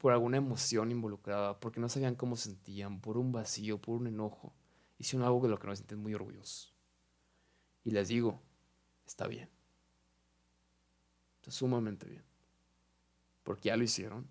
por 0.04 0.12
alguna 0.12 0.36
emoción 0.36 0.92
involucrada, 0.92 1.62
porque 1.62 1.80
no 1.80 1.88
sabían 1.88 2.16
cómo 2.16 2.36
sentían, 2.36 3.00
por 3.00 3.18
un 3.18 3.32
vacío, 3.32 3.80
por 3.80 3.96
un 3.96 4.08
enojo. 4.08 4.54
Hicieron 4.98 5.26
algo 5.26 5.40
de 5.44 5.48
lo 5.48 5.58
que 5.58 5.66
no 5.66 5.74
se 5.74 5.78
sienten 5.78 6.00
muy 6.00 6.14
orgullosos. 6.14 6.74
Y 7.86 7.92
les 7.92 8.10
digo, 8.10 8.42
está 9.08 9.28
bien. 9.28 9.50
Está 11.38 11.52
sumamente 11.52 12.06
bien. 12.06 12.26
Porque 13.44 13.70
ya 13.70 13.78
lo 13.78 13.84
hicieron. 13.86 14.28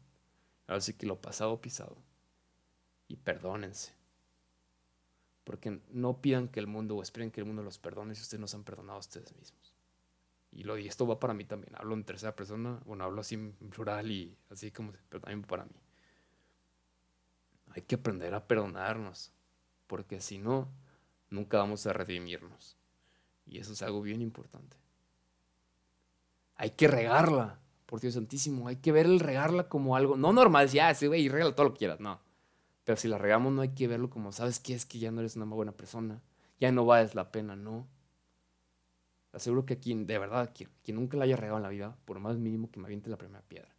Ahora 0.67 0.83
sí 0.83 0.93
que 0.93 1.07
lo 1.07 1.19
pasado 1.23 1.59
pisado. 1.63 1.97
Y 3.09 3.17
perdónense. 3.17 3.95
Porque 5.43 5.81
no 5.89 6.21
pidan 6.21 6.49
que 6.49 6.61
el 6.61 6.67
mundo 6.67 6.97
o 6.97 7.03
esperen 7.03 7.31
que 7.31 7.41
el 7.41 7.47
mundo 7.47 7.63
los 7.63 7.79
perdone 7.79 8.15
si 8.15 8.21
ustedes 8.21 8.43
no 8.43 8.47
se 8.47 8.57
han 8.57 8.65
perdonado 8.65 8.99
a 8.99 9.01
ustedes 9.01 9.35
mismos. 9.35 9.72
Y, 10.53 10.87
esto 10.87 11.07
va 11.07 11.19
para 11.19 11.35
mí 11.35 11.45
también. 11.45 11.75
Hablo 11.77 11.95
en 11.95 12.05
tercera 12.05 12.37
persona, 12.37 12.81
bueno, 12.85 13.05
hablo 13.05 13.23
así 13.23 13.37
en 13.37 13.53
plural 13.71 14.11
y 14.11 14.37
así 14.51 14.71
como, 14.71 14.93
pero 15.09 15.21
también 15.21 15.43
para 15.43 15.65
mí. 15.65 15.81
Hay 17.71 17.83
que 17.83 17.95
aprender 17.95 18.35
a 18.35 18.47
perdonarnos, 18.47 19.33
porque 19.87 20.21
si 20.21 20.39
no, 20.39 20.69
nunca 21.31 21.59
vamos 21.59 21.87
a 21.87 21.95
redimirnos. 21.95 22.77
Y 23.47 23.59
eso 23.59 23.73
es 23.73 23.83
algo 23.83 24.03
bien 24.03 24.21
importante. 24.21 24.77
Hay 26.57 26.71
que 26.71 26.87
regarla, 26.87 27.59
por 27.87 28.01
Dios 28.01 28.15
santísimo. 28.15 28.69
Hay 28.69 28.77
que 28.77 28.93
ver 28.93 29.07
el 29.07 29.21
regarla 29.21 29.69
como 29.69 29.97
algo, 29.97 30.17
no 30.17 30.33
normal, 30.33 30.69
ya, 30.69 30.89
ah, 30.89 30.95
sí, 30.95 31.07
güey, 31.07 31.29
regala 31.29 31.55
todo 31.55 31.67
lo 31.67 31.73
que 31.73 31.79
quieras, 31.81 32.01
no. 32.01 32.21
Pero 32.85 32.97
si 32.97 33.09
la 33.09 33.17
regamos, 33.17 33.53
no 33.53 33.63
hay 33.63 33.71
que 33.71 33.89
verlo 33.89 34.11
como, 34.11 34.33
¿sabes 34.33 34.61
qué? 34.61 34.75
Es 34.75 34.85
que 34.85 34.99
ya 34.99 35.11
no 35.11 35.21
eres 35.21 35.37
una 35.37 35.47
buena 35.47 35.73
persona, 35.73 36.21
ya 36.61 36.73
no 36.73 36.85
vales 36.85 37.15
la 37.15 37.31
pena, 37.31 37.57
no 37.57 37.87
aseguro 39.33 39.67
que 39.67 39.79
quien, 39.79 40.07
de 40.07 40.19
verdad, 40.19 40.51
quien, 40.55 40.71
quien, 40.83 40.97
nunca 40.97 41.17
la 41.17 41.25
haya 41.25 41.37
regado 41.37 41.57
en 41.59 41.63
la 41.63 41.69
vida, 41.69 41.97
por 42.05 42.19
más 42.21 42.37
mínimo 42.37 42.71
que 42.71 42.79
me 42.81 42.87
aviente 42.87 43.11
la 43.11 43.17
primera 43.17 43.43
piedra. 43.43 43.75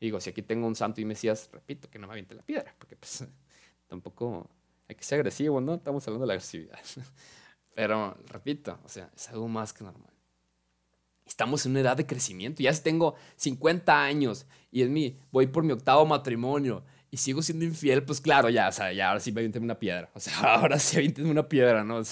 Y 0.00 0.06
digo, 0.06 0.20
si 0.20 0.30
aquí 0.30 0.42
tengo 0.42 0.66
un 0.66 0.74
santo 0.74 1.00
y 1.00 1.04
mesías, 1.04 1.48
repito, 1.52 1.88
que 1.90 1.98
no 1.98 2.06
me 2.06 2.12
aviente 2.12 2.34
la 2.34 2.42
piedra, 2.42 2.74
porque 2.78 2.96
pues 2.96 3.24
tampoco 3.86 4.48
hay 4.88 4.96
que 4.96 5.04
ser 5.04 5.20
agresivo, 5.20 5.60
¿no? 5.60 5.74
Estamos 5.74 6.06
hablando 6.06 6.24
de 6.24 6.28
la 6.28 6.32
agresividad. 6.34 6.78
Pero, 7.74 8.16
repito, 8.26 8.78
o 8.84 8.88
sea, 8.88 9.10
es 9.14 9.28
algo 9.30 9.48
más 9.48 9.72
que 9.72 9.84
normal. 9.84 10.12
Estamos 11.24 11.64
en 11.64 11.72
una 11.72 11.80
edad 11.80 11.96
de 11.96 12.06
crecimiento. 12.06 12.62
Ya 12.62 12.72
tengo 12.74 13.14
50 13.36 14.02
años 14.02 14.46
y 14.70 14.82
en 14.82 14.92
mí 14.92 15.18
voy 15.30 15.46
por 15.46 15.62
mi 15.64 15.72
octavo 15.72 16.04
matrimonio 16.04 16.84
y 17.10 17.16
sigo 17.18 17.42
siendo 17.42 17.64
infiel, 17.64 18.02
pues 18.02 18.20
claro, 18.20 18.48
ya, 18.48 18.68
o 18.68 18.72
sea, 18.72 18.92
ya 18.92 19.08
ahora 19.08 19.20
sí 19.20 19.30
voy 19.30 19.50
a 19.54 19.58
una 19.60 19.78
piedra. 19.78 20.10
O 20.14 20.20
sea, 20.20 20.34
ahora 20.54 20.78
sí 20.78 20.96
voy 20.96 21.26
a 21.26 21.30
una 21.30 21.48
piedra, 21.48 21.84
¿no? 21.84 22.02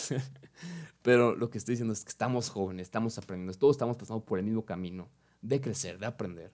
Pero 1.02 1.34
lo 1.34 1.50
que 1.50 1.58
estoy 1.58 1.74
diciendo 1.74 1.92
es 1.92 2.04
que 2.04 2.10
estamos 2.10 2.50
jóvenes, 2.50 2.88
estamos 2.88 3.16
aprendiendo, 3.16 3.56
todos 3.58 3.76
estamos 3.76 3.96
pasando 3.96 4.24
por 4.24 4.38
el 4.38 4.44
mismo 4.44 4.64
camino 4.64 5.08
de 5.40 5.60
crecer, 5.60 5.98
de 5.98 6.06
aprender. 6.06 6.52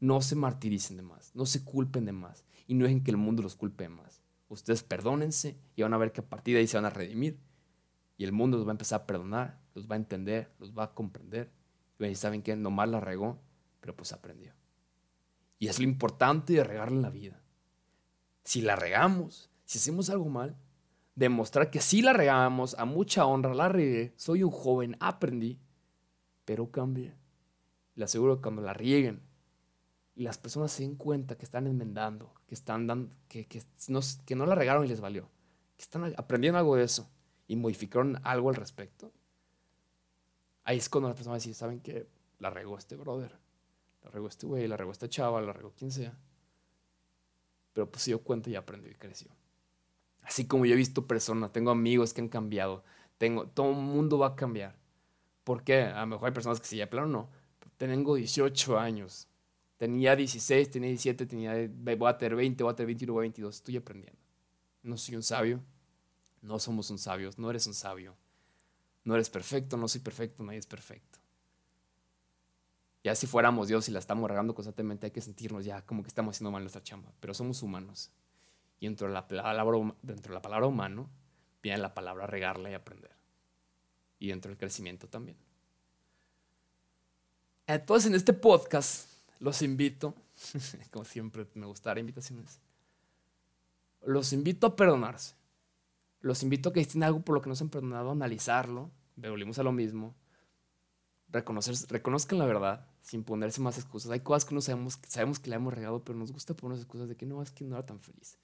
No 0.00 0.20
se 0.20 0.34
martiricen 0.34 0.96
de 0.96 1.02
más, 1.02 1.34
no 1.34 1.46
se 1.46 1.64
culpen 1.64 2.04
de 2.04 2.12
más 2.12 2.44
y 2.66 2.74
no 2.74 2.84
dejen 2.84 3.02
que 3.02 3.10
el 3.10 3.16
mundo 3.16 3.42
los 3.42 3.56
culpe 3.56 3.88
más. 3.88 4.22
Ustedes 4.48 4.82
perdónense 4.82 5.58
y 5.76 5.82
van 5.82 5.94
a 5.94 5.98
ver 5.98 6.12
que 6.12 6.20
a 6.20 6.28
partir 6.28 6.54
de 6.54 6.60
ahí 6.60 6.66
se 6.66 6.76
van 6.76 6.86
a 6.86 6.90
redimir 6.90 7.38
y 8.16 8.24
el 8.24 8.32
mundo 8.32 8.56
los 8.56 8.66
va 8.66 8.70
a 8.70 8.72
empezar 8.72 9.02
a 9.02 9.06
perdonar, 9.06 9.60
los 9.74 9.88
va 9.88 9.94
a 9.94 9.98
entender, 9.98 10.50
los 10.58 10.76
va 10.76 10.84
a 10.84 10.94
comprender. 10.94 11.52
Y 12.00 12.14
saben 12.14 12.42
que 12.42 12.54
nomás 12.56 12.88
la 12.88 13.00
regó, 13.00 13.40
pero 13.80 13.94
pues 13.94 14.12
aprendió. 14.12 14.52
Y 15.58 15.68
es 15.68 15.78
lo 15.78 15.84
importante 15.84 16.52
de 16.52 16.64
regarla 16.64 16.96
en 16.96 17.02
la 17.02 17.10
vida. 17.10 17.40
Si 18.44 18.60
la 18.60 18.76
regamos, 18.76 19.50
si 19.64 19.78
hacemos 19.78 20.10
algo 20.10 20.28
mal, 20.28 20.56
demostrar 21.18 21.68
que 21.68 21.80
sí 21.80 22.00
la 22.00 22.12
regamos, 22.12 22.74
a 22.78 22.84
mucha 22.84 23.26
honra, 23.26 23.52
la 23.52 23.68
regué, 23.68 24.12
soy 24.16 24.44
un 24.44 24.52
joven, 24.52 24.96
aprendí, 25.00 25.58
pero 26.44 26.70
cambié. 26.70 27.16
Le 27.96 28.04
aseguro 28.04 28.36
que 28.36 28.42
cuando 28.42 28.62
la 28.62 28.72
rieguen 28.72 29.20
y 30.14 30.22
las 30.22 30.38
personas 30.38 30.70
se 30.70 30.84
den 30.84 30.94
cuenta 30.94 31.36
que 31.36 31.44
están 31.44 31.66
enmendando, 31.66 32.32
que 32.46 32.54
están 32.54 32.86
dando, 32.86 33.12
que, 33.26 33.46
que, 33.46 33.60
no, 33.88 33.98
que 34.24 34.36
no 34.36 34.46
la 34.46 34.54
regaron 34.54 34.84
y 34.84 34.88
les 34.88 35.00
valió, 35.00 35.28
que 35.76 35.82
están 35.82 36.14
aprendiendo 36.16 36.58
algo 36.58 36.76
de 36.76 36.84
eso 36.84 37.10
y 37.48 37.56
modificaron 37.56 38.20
algo 38.22 38.50
al 38.50 38.54
respecto, 38.54 39.12
ahí 40.62 40.78
es 40.78 40.88
cuando 40.88 41.08
las 41.08 41.16
personas 41.16 41.42
decir, 41.42 41.56
¿saben 41.56 41.80
qué? 41.80 42.08
La 42.38 42.50
regó 42.50 42.78
este 42.78 42.94
brother, 42.94 43.36
la 44.04 44.10
regó 44.10 44.28
este 44.28 44.46
güey, 44.46 44.68
la 44.68 44.76
regó 44.76 44.92
esta 44.92 45.08
chava, 45.08 45.40
la 45.40 45.52
regó 45.52 45.72
quien 45.76 45.90
sea. 45.90 46.16
Pero 47.72 47.90
pues 47.90 48.04
se 48.04 48.10
dio 48.12 48.22
cuenta 48.22 48.50
y 48.50 48.54
aprendió 48.54 48.88
y 48.88 48.94
creció. 48.94 49.32
Así 50.28 50.46
como 50.46 50.66
yo 50.66 50.74
he 50.74 50.76
visto 50.76 51.06
personas, 51.06 51.52
tengo 51.52 51.70
amigos 51.70 52.12
que 52.12 52.20
han 52.20 52.28
cambiado, 52.28 52.84
tengo, 53.16 53.46
todo 53.48 53.70
el 53.70 53.76
mundo 53.76 54.18
va 54.18 54.26
a 54.26 54.36
cambiar. 54.36 54.76
¿Por 55.42 55.64
qué? 55.64 55.84
A 55.84 56.00
lo 56.00 56.06
mejor 56.06 56.28
hay 56.28 56.34
personas 56.34 56.60
que 56.60 56.66
sí, 56.66 56.76
ya 56.76 56.90
plano 56.90 57.06
no. 57.06 57.30
Tengo 57.78 58.14
18 58.14 58.78
años. 58.78 59.26
Tenía 59.78 60.14
16, 60.14 60.70
tenía 60.70 60.90
17, 60.90 61.24
tenía, 61.24 61.54
voy 61.96 62.10
a 62.10 62.18
tener 62.18 62.36
20, 62.36 62.62
voy 62.62 62.72
a 62.72 62.76
tener 62.76 62.88
21, 62.88 63.12
voy 63.14 63.20
a 63.20 63.22
22. 63.22 63.54
Estoy 63.54 63.78
aprendiendo. 63.78 64.20
No 64.82 64.98
soy 64.98 65.16
un 65.16 65.22
sabio. 65.22 65.62
No 66.42 66.58
somos 66.58 66.90
un 66.90 66.98
sabio. 66.98 67.30
No 67.38 67.48
eres 67.48 67.66
un 67.66 67.72
sabio. 67.72 68.14
No 69.04 69.14
eres 69.14 69.30
perfecto, 69.30 69.78
no 69.78 69.88
soy 69.88 70.02
perfecto, 70.02 70.42
nadie 70.42 70.58
es 70.58 70.66
perfecto. 70.66 71.18
Ya 73.02 73.14
si 73.14 73.26
fuéramos 73.26 73.68
Dios 73.68 73.88
y 73.88 73.92
la 73.92 73.98
estamos 73.98 74.28
regando 74.28 74.54
constantemente, 74.54 75.06
hay 75.06 75.12
que 75.12 75.22
sentirnos 75.22 75.64
ya 75.64 75.80
como 75.86 76.02
que 76.02 76.08
estamos 76.08 76.36
haciendo 76.36 76.50
mal 76.50 76.62
nuestra 76.62 76.82
chamba. 76.82 77.10
Pero 77.18 77.32
somos 77.32 77.62
humanos. 77.62 78.10
Y 78.80 78.86
dentro 78.86 79.08
de 79.08 79.14
la 79.14 79.26
palabra, 79.26 79.94
dentro 80.02 80.30
de 80.30 80.34
la 80.34 80.42
palabra 80.42 80.66
humano 80.66 81.08
viene 81.62 81.78
la 81.78 81.94
palabra 81.94 82.26
regarla 82.26 82.70
y 82.70 82.74
aprender. 82.74 83.10
Y 84.18 84.28
dentro 84.28 84.50
del 84.50 84.58
crecimiento 84.58 85.08
también. 85.08 85.36
Entonces 87.66 88.08
en 88.08 88.14
este 88.14 88.32
podcast 88.32 89.10
los 89.40 89.62
invito, 89.62 90.14
como 90.90 91.04
siempre 91.04 91.46
me 91.54 91.66
gusta 91.66 91.90
dar 91.90 91.98
invitaciones, 91.98 92.60
los 94.02 94.32
invito 94.32 94.66
a 94.66 94.76
perdonarse. 94.76 95.34
Los 96.20 96.42
invito 96.42 96.70
a 96.70 96.72
que 96.72 96.80
estén 96.80 97.04
algo 97.04 97.20
por 97.20 97.34
lo 97.34 97.42
que 97.42 97.48
no 97.48 97.54
se 97.54 97.62
han 97.62 97.70
perdonado, 97.70 98.10
analizarlo, 98.10 98.90
volvimos 99.14 99.58
a 99.60 99.62
lo 99.62 99.70
mismo, 99.70 100.16
reconocer, 101.28 101.76
reconozcan 101.88 102.40
la 102.40 102.46
verdad 102.46 102.88
sin 103.02 103.22
ponerse 103.22 103.60
más 103.60 103.78
excusas. 103.78 104.10
Hay 104.10 104.20
cosas 104.20 104.44
que 104.44 104.54
no 104.54 104.60
sabemos, 104.60 104.98
sabemos 105.06 105.38
que 105.38 105.50
le 105.50 105.56
hemos 105.56 105.72
regado, 105.72 106.02
pero 106.02 106.18
nos 106.18 106.32
gusta 106.32 106.54
ponernos 106.54 106.80
excusas 106.80 107.08
de 107.08 107.16
que 107.16 107.24
no, 107.24 107.40
es 107.40 107.52
que 107.52 107.64
no 107.64 107.76
era 107.76 107.86
tan 107.86 108.00
feliz 108.00 108.36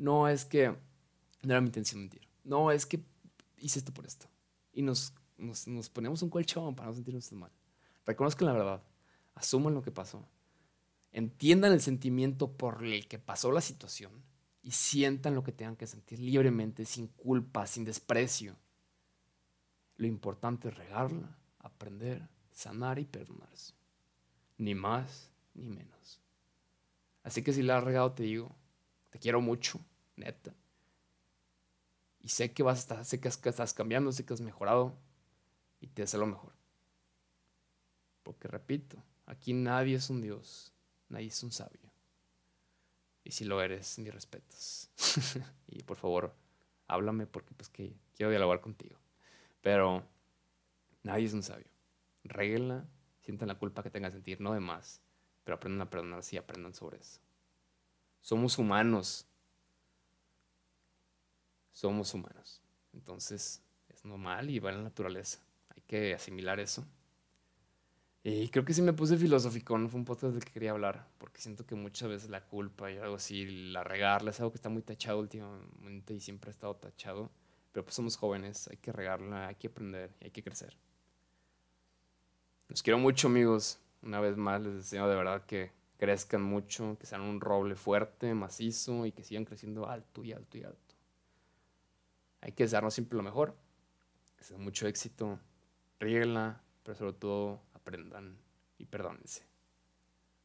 no 0.00 0.28
es 0.28 0.46
que 0.46 0.68
no 0.68 1.52
era 1.52 1.60
mi 1.60 1.66
intención 1.66 2.00
mentir, 2.00 2.26
no 2.42 2.70
es 2.70 2.86
que 2.86 3.04
hice 3.58 3.78
esto 3.78 3.92
por 3.92 4.06
esto. 4.06 4.26
Y 4.72 4.80
nos, 4.80 5.12
nos, 5.36 5.90
ponemos 5.90 6.22
un 6.22 6.30
colchón 6.30 6.74
para 6.74 6.88
no 6.88 6.94
sentirnos 6.94 7.30
mal. 7.32 7.52
Reconozcan 8.06 8.46
la 8.46 8.54
verdad, 8.54 8.82
asuman 9.34 9.74
lo 9.74 9.82
que 9.82 9.90
pasó, 9.90 10.26
entiendan 11.12 11.72
el 11.72 11.82
sentimiento 11.82 12.50
por 12.50 12.82
el 12.82 13.06
que 13.08 13.18
pasó 13.18 13.52
la 13.52 13.60
situación 13.60 14.10
y 14.62 14.70
sientan 14.70 15.34
lo 15.34 15.42
que 15.42 15.52
tengan 15.52 15.76
que 15.76 15.86
sentir 15.86 16.18
libremente, 16.18 16.86
sin 16.86 17.08
culpa, 17.08 17.66
sin 17.66 17.84
desprecio. 17.84 18.56
Lo 19.96 20.06
importante 20.06 20.68
es 20.68 20.78
regarla, 20.78 21.36
aprender, 21.58 22.26
sanar 22.52 22.98
y 22.98 23.04
perdonarse. 23.04 23.74
Ni 24.56 24.74
más 24.74 25.30
ni 25.52 25.68
menos. 25.68 26.22
Así 27.22 27.42
que 27.42 27.52
si 27.52 27.62
la 27.62 27.76
has 27.76 27.84
regado, 27.84 28.12
te 28.12 28.22
digo, 28.22 28.50
te 29.10 29.18
quiero 29.18 29.42
mucho 29.42 29.78
neta. 30.20 30.54
Y 32.20 32.28
sé 32.28 32.52
que 32.52 32.62
vas 32.62 32.78
a 32.78 32.80
estar, 32.80 33.04
sé 33.04 33.20
que 33.20 33.28
estás 33.28 33.74
cambiando, 33.74 34.12
sé 34.12 34.24
que 34.24 34.34
has 34.34 34.40
mejorado 34.40 34.96
y 35.80 35.88
te 35.88 36.02
hace 36.02 36.18
lo 36.18 36.26
mejor. 36.26 36.52
Porque 38.22 38.46
repito, 38.46 39.02
aquí 39.26 39.54
nadie 39.54 39.96
es 39.96 40.10
un 40.10 40.20
Dios, 40.20 40.72
nadie 41.08 41.28
es 41.28 41.42
un 41.42 41.50
sabio. 41.50 41.90
Y 43.24 43.32
si 43.32 43.44
lo 43.44 43.60
eres, 43.62 43.98
mis 43.98 44.12
respetos. 44.12 44.90
y 45.66 45.82
por 45.82 45.96
favor, 45.96 46.34
háblame 46.88 47.26
porque 47.26 47.54
pues 47.54 47.68
que 47.68 47.96
quiero 48.14 48.30
dialogar 48.30 48.60
contigo. 48.60 48.98
Pero 49.62 50.06
nadie 51.02 51.26
es 51.26 51.32
un 51.32 51.42
sabio. 51.42 51.68
Régla, 52.24 52.86
sientan 53.20 53.48
la 53.48 53.58
culpa 53.58 53.82
que 53.82 53.90
tengan 53.90 54.12
sentir, 54.12 54.40
no 54.40 54.52
de 54.52 54.60
más. 54.60 55.00
Pero 55.44 55.56
aprendan 55.56 55.86
a 55.86 55.90
perdonar 55.90 56.22
si 56.22 56.36
aprendan 56.36 56.74
sobre 56.74 56.98
eso. 56.98 57.20
Somos 58.20 58.58
humanos 58.58 59.26
somos 61.72 62.12
humanos. 62.14 62.60
Entonces 62.92 63.62
es 63.88 64.04
normal 64.04 64.50
y 64.50 64.58
va 64.58 64.70
en 64.70 64.78
la 64.78 64.82
naturaleza. 64.84 65.40
Hay 65.74 65.82
que 65.86 66.14
asimilar 66.14 66.60
eso. 66.60 66.86
Y 68.22 68.48
creo 68.50 68.64
que 68.66 68.74
sí 68.74 68.82
me 68.82 68.92
puse 68.92 69.16
filosófico, 69.16 69.78
no 69.78 69.88
fue 69.88 69.98
un 69.98 70.04
podcast 70.04 70.34
del 70.34 70.44
que 70.44 70.52
quería 70.52 70.72
hablar, 70.72 71.08
porque 71.16 71.40
siento 71.40 71.64
que 71.64 71.74
muchas 71.74 72.10
veces 72.10 72.28
la 72.28 72.44
culpa 72.44 72.90
y 72.90 72.98
algo 72.98 73.14
así, 73.14 73.46
la 73.72 73.82
regarla, 73.82 74.30
es 74.30 74.40
algo 74.40 74.52
que 74.52 74.56
está 74.56 74.68
muy 74.68 74.82
tachado 74.82 75.20
últimamente 75.20 76.12
y 76.12 76.20
siempre 76.20 76.50
ha 76.50 76.52
estado 76.52 76.76
tachado. 76.76 77.30
Pero 77.72 77.84
pues 77.84 77.94
somos 77.94 78.16
jóvenes, 78.16 78.68
hay 78.68 78.76
que 78.76 78.92
regarla, 78.92 79.48
hay 79.48 79.54
que 79.54 79.68
aprender 79.68 80.14
y 80.20 80.24
hay 80.26 80.30
que 80.32 80.42
crecer. 80.42 80.76
Los 82.68 82.82
quiero 82.82 82.98
mucho, 82.98 83.28
amigos. 83.28 83.80
Una 84.02 84.20
vez 84.20 84.36
más 84.36 84.60
les 84.60 84.74
deseo 84.74 85.08
de 85.08 85.16
verdad 85.16 85.46
que 85.46 85.72
crezcan 85.98 86.42
mucho, 86.42 86.96
que 86.98 87.06
sean 87.06 87.22
un 87.22 87.40
roble 87.40 87.74
fuerte, 87.74 88.34
macizo 88.34 89.06
y 89.06 89.12
que 89.12 89.24
sigan 89.24 89.44
creciendo 89.44 89.88
alto 89.88 90.24
y 90.24 90.32
alto 90.32 90.58
y 90.58 90.64
alto. 90.64 90.89
Hay 92.40 92.52
que 92.52 92.64
desearnos 92.64 92.94
siempre 92.94 93.16
lo 93.16 93.22
mejor. 93.22 93.56
Que 94.36 94.54
mucho 94.56 94.86
éxito. 94.86 95.38
Ríguenla, 95.98 96.62
pero 96.82 96.96
sobre 96.96 97.12
todo 97.12 97.62
aprendan 97.74 98.38
y 98.78 98.86
perdónense. 98.86 99.44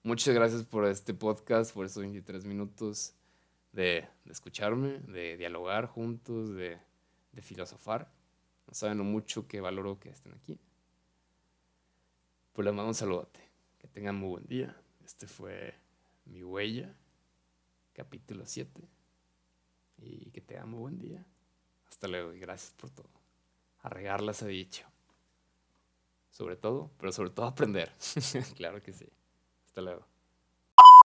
Muchas 0.04 0.36
gracias 0.36 0.64
por 0.64 0.86
este 0.86 1.14
podcast, 1.14 1.74
por 1.74 1.86
estos 1.86 2.02
23 2.02 2.46
minutos 2.46 3.16
de, 3.72 4.08
escucharme, 4.30 5.00
de 5.00 5.38
dialogar 5.38 5.88
juntos, 5.88 6.54
de, 6.54 6.78
de 7.32 7.42
filosofar. 7.42 8.12
No 8.68 8.74
saben 8.74 8.98
lo 8.98 9.04
mucho 9.04 9.48
que 9.48 9.62
valoro 9.62 10.00
que 10.00 10.10
estén 10.10 10.34
aquí. 10.34 10.60
Pues 12.54 12.66
les 12.66 12.74
mando 12.74 12.90
un 12.90 12.96
saludote. 12.96 13.40
Que 13.80 13.88
tengan 13.88 14.16
muy 14.16 14.30
buen 14.30 14.48
día. 14.48 14.76
Este 15.06 15.28
fue 15.28 15.74
Mi 16.26 16.44
Huella, 16.44 16.96
capítulo 17.94 18.46
7. 18.46 18.88
Y 19.98 20.32
que 20.32 20.42
tengan 20.42 20.70
muy 20.70 20.80
buen 20.80 21.00
día. 21.00 21.26
Hasta 21.96 22.10
luego 22.10 22.34
y 22.34 22.40
gracias 22.40 22.74
por 22.74 22.90
todo. 22.90 23.10
A 23.80 23.88
regarlas 23.88 24.42
he 24.42 24.50
dicho. 24.50 24.86
Sobre 26.30 26.58
todo, 26.58 26.92
pero 26.98 27.14
sobre 27.14 27.30
todo 27.30 27.46
aprender. 27.46 27.90
claro 28.58 28.84
que 28.84 28.92
sí. 28.92 29.08
Hasta 29.66 29.80
luego. 29.80 30.06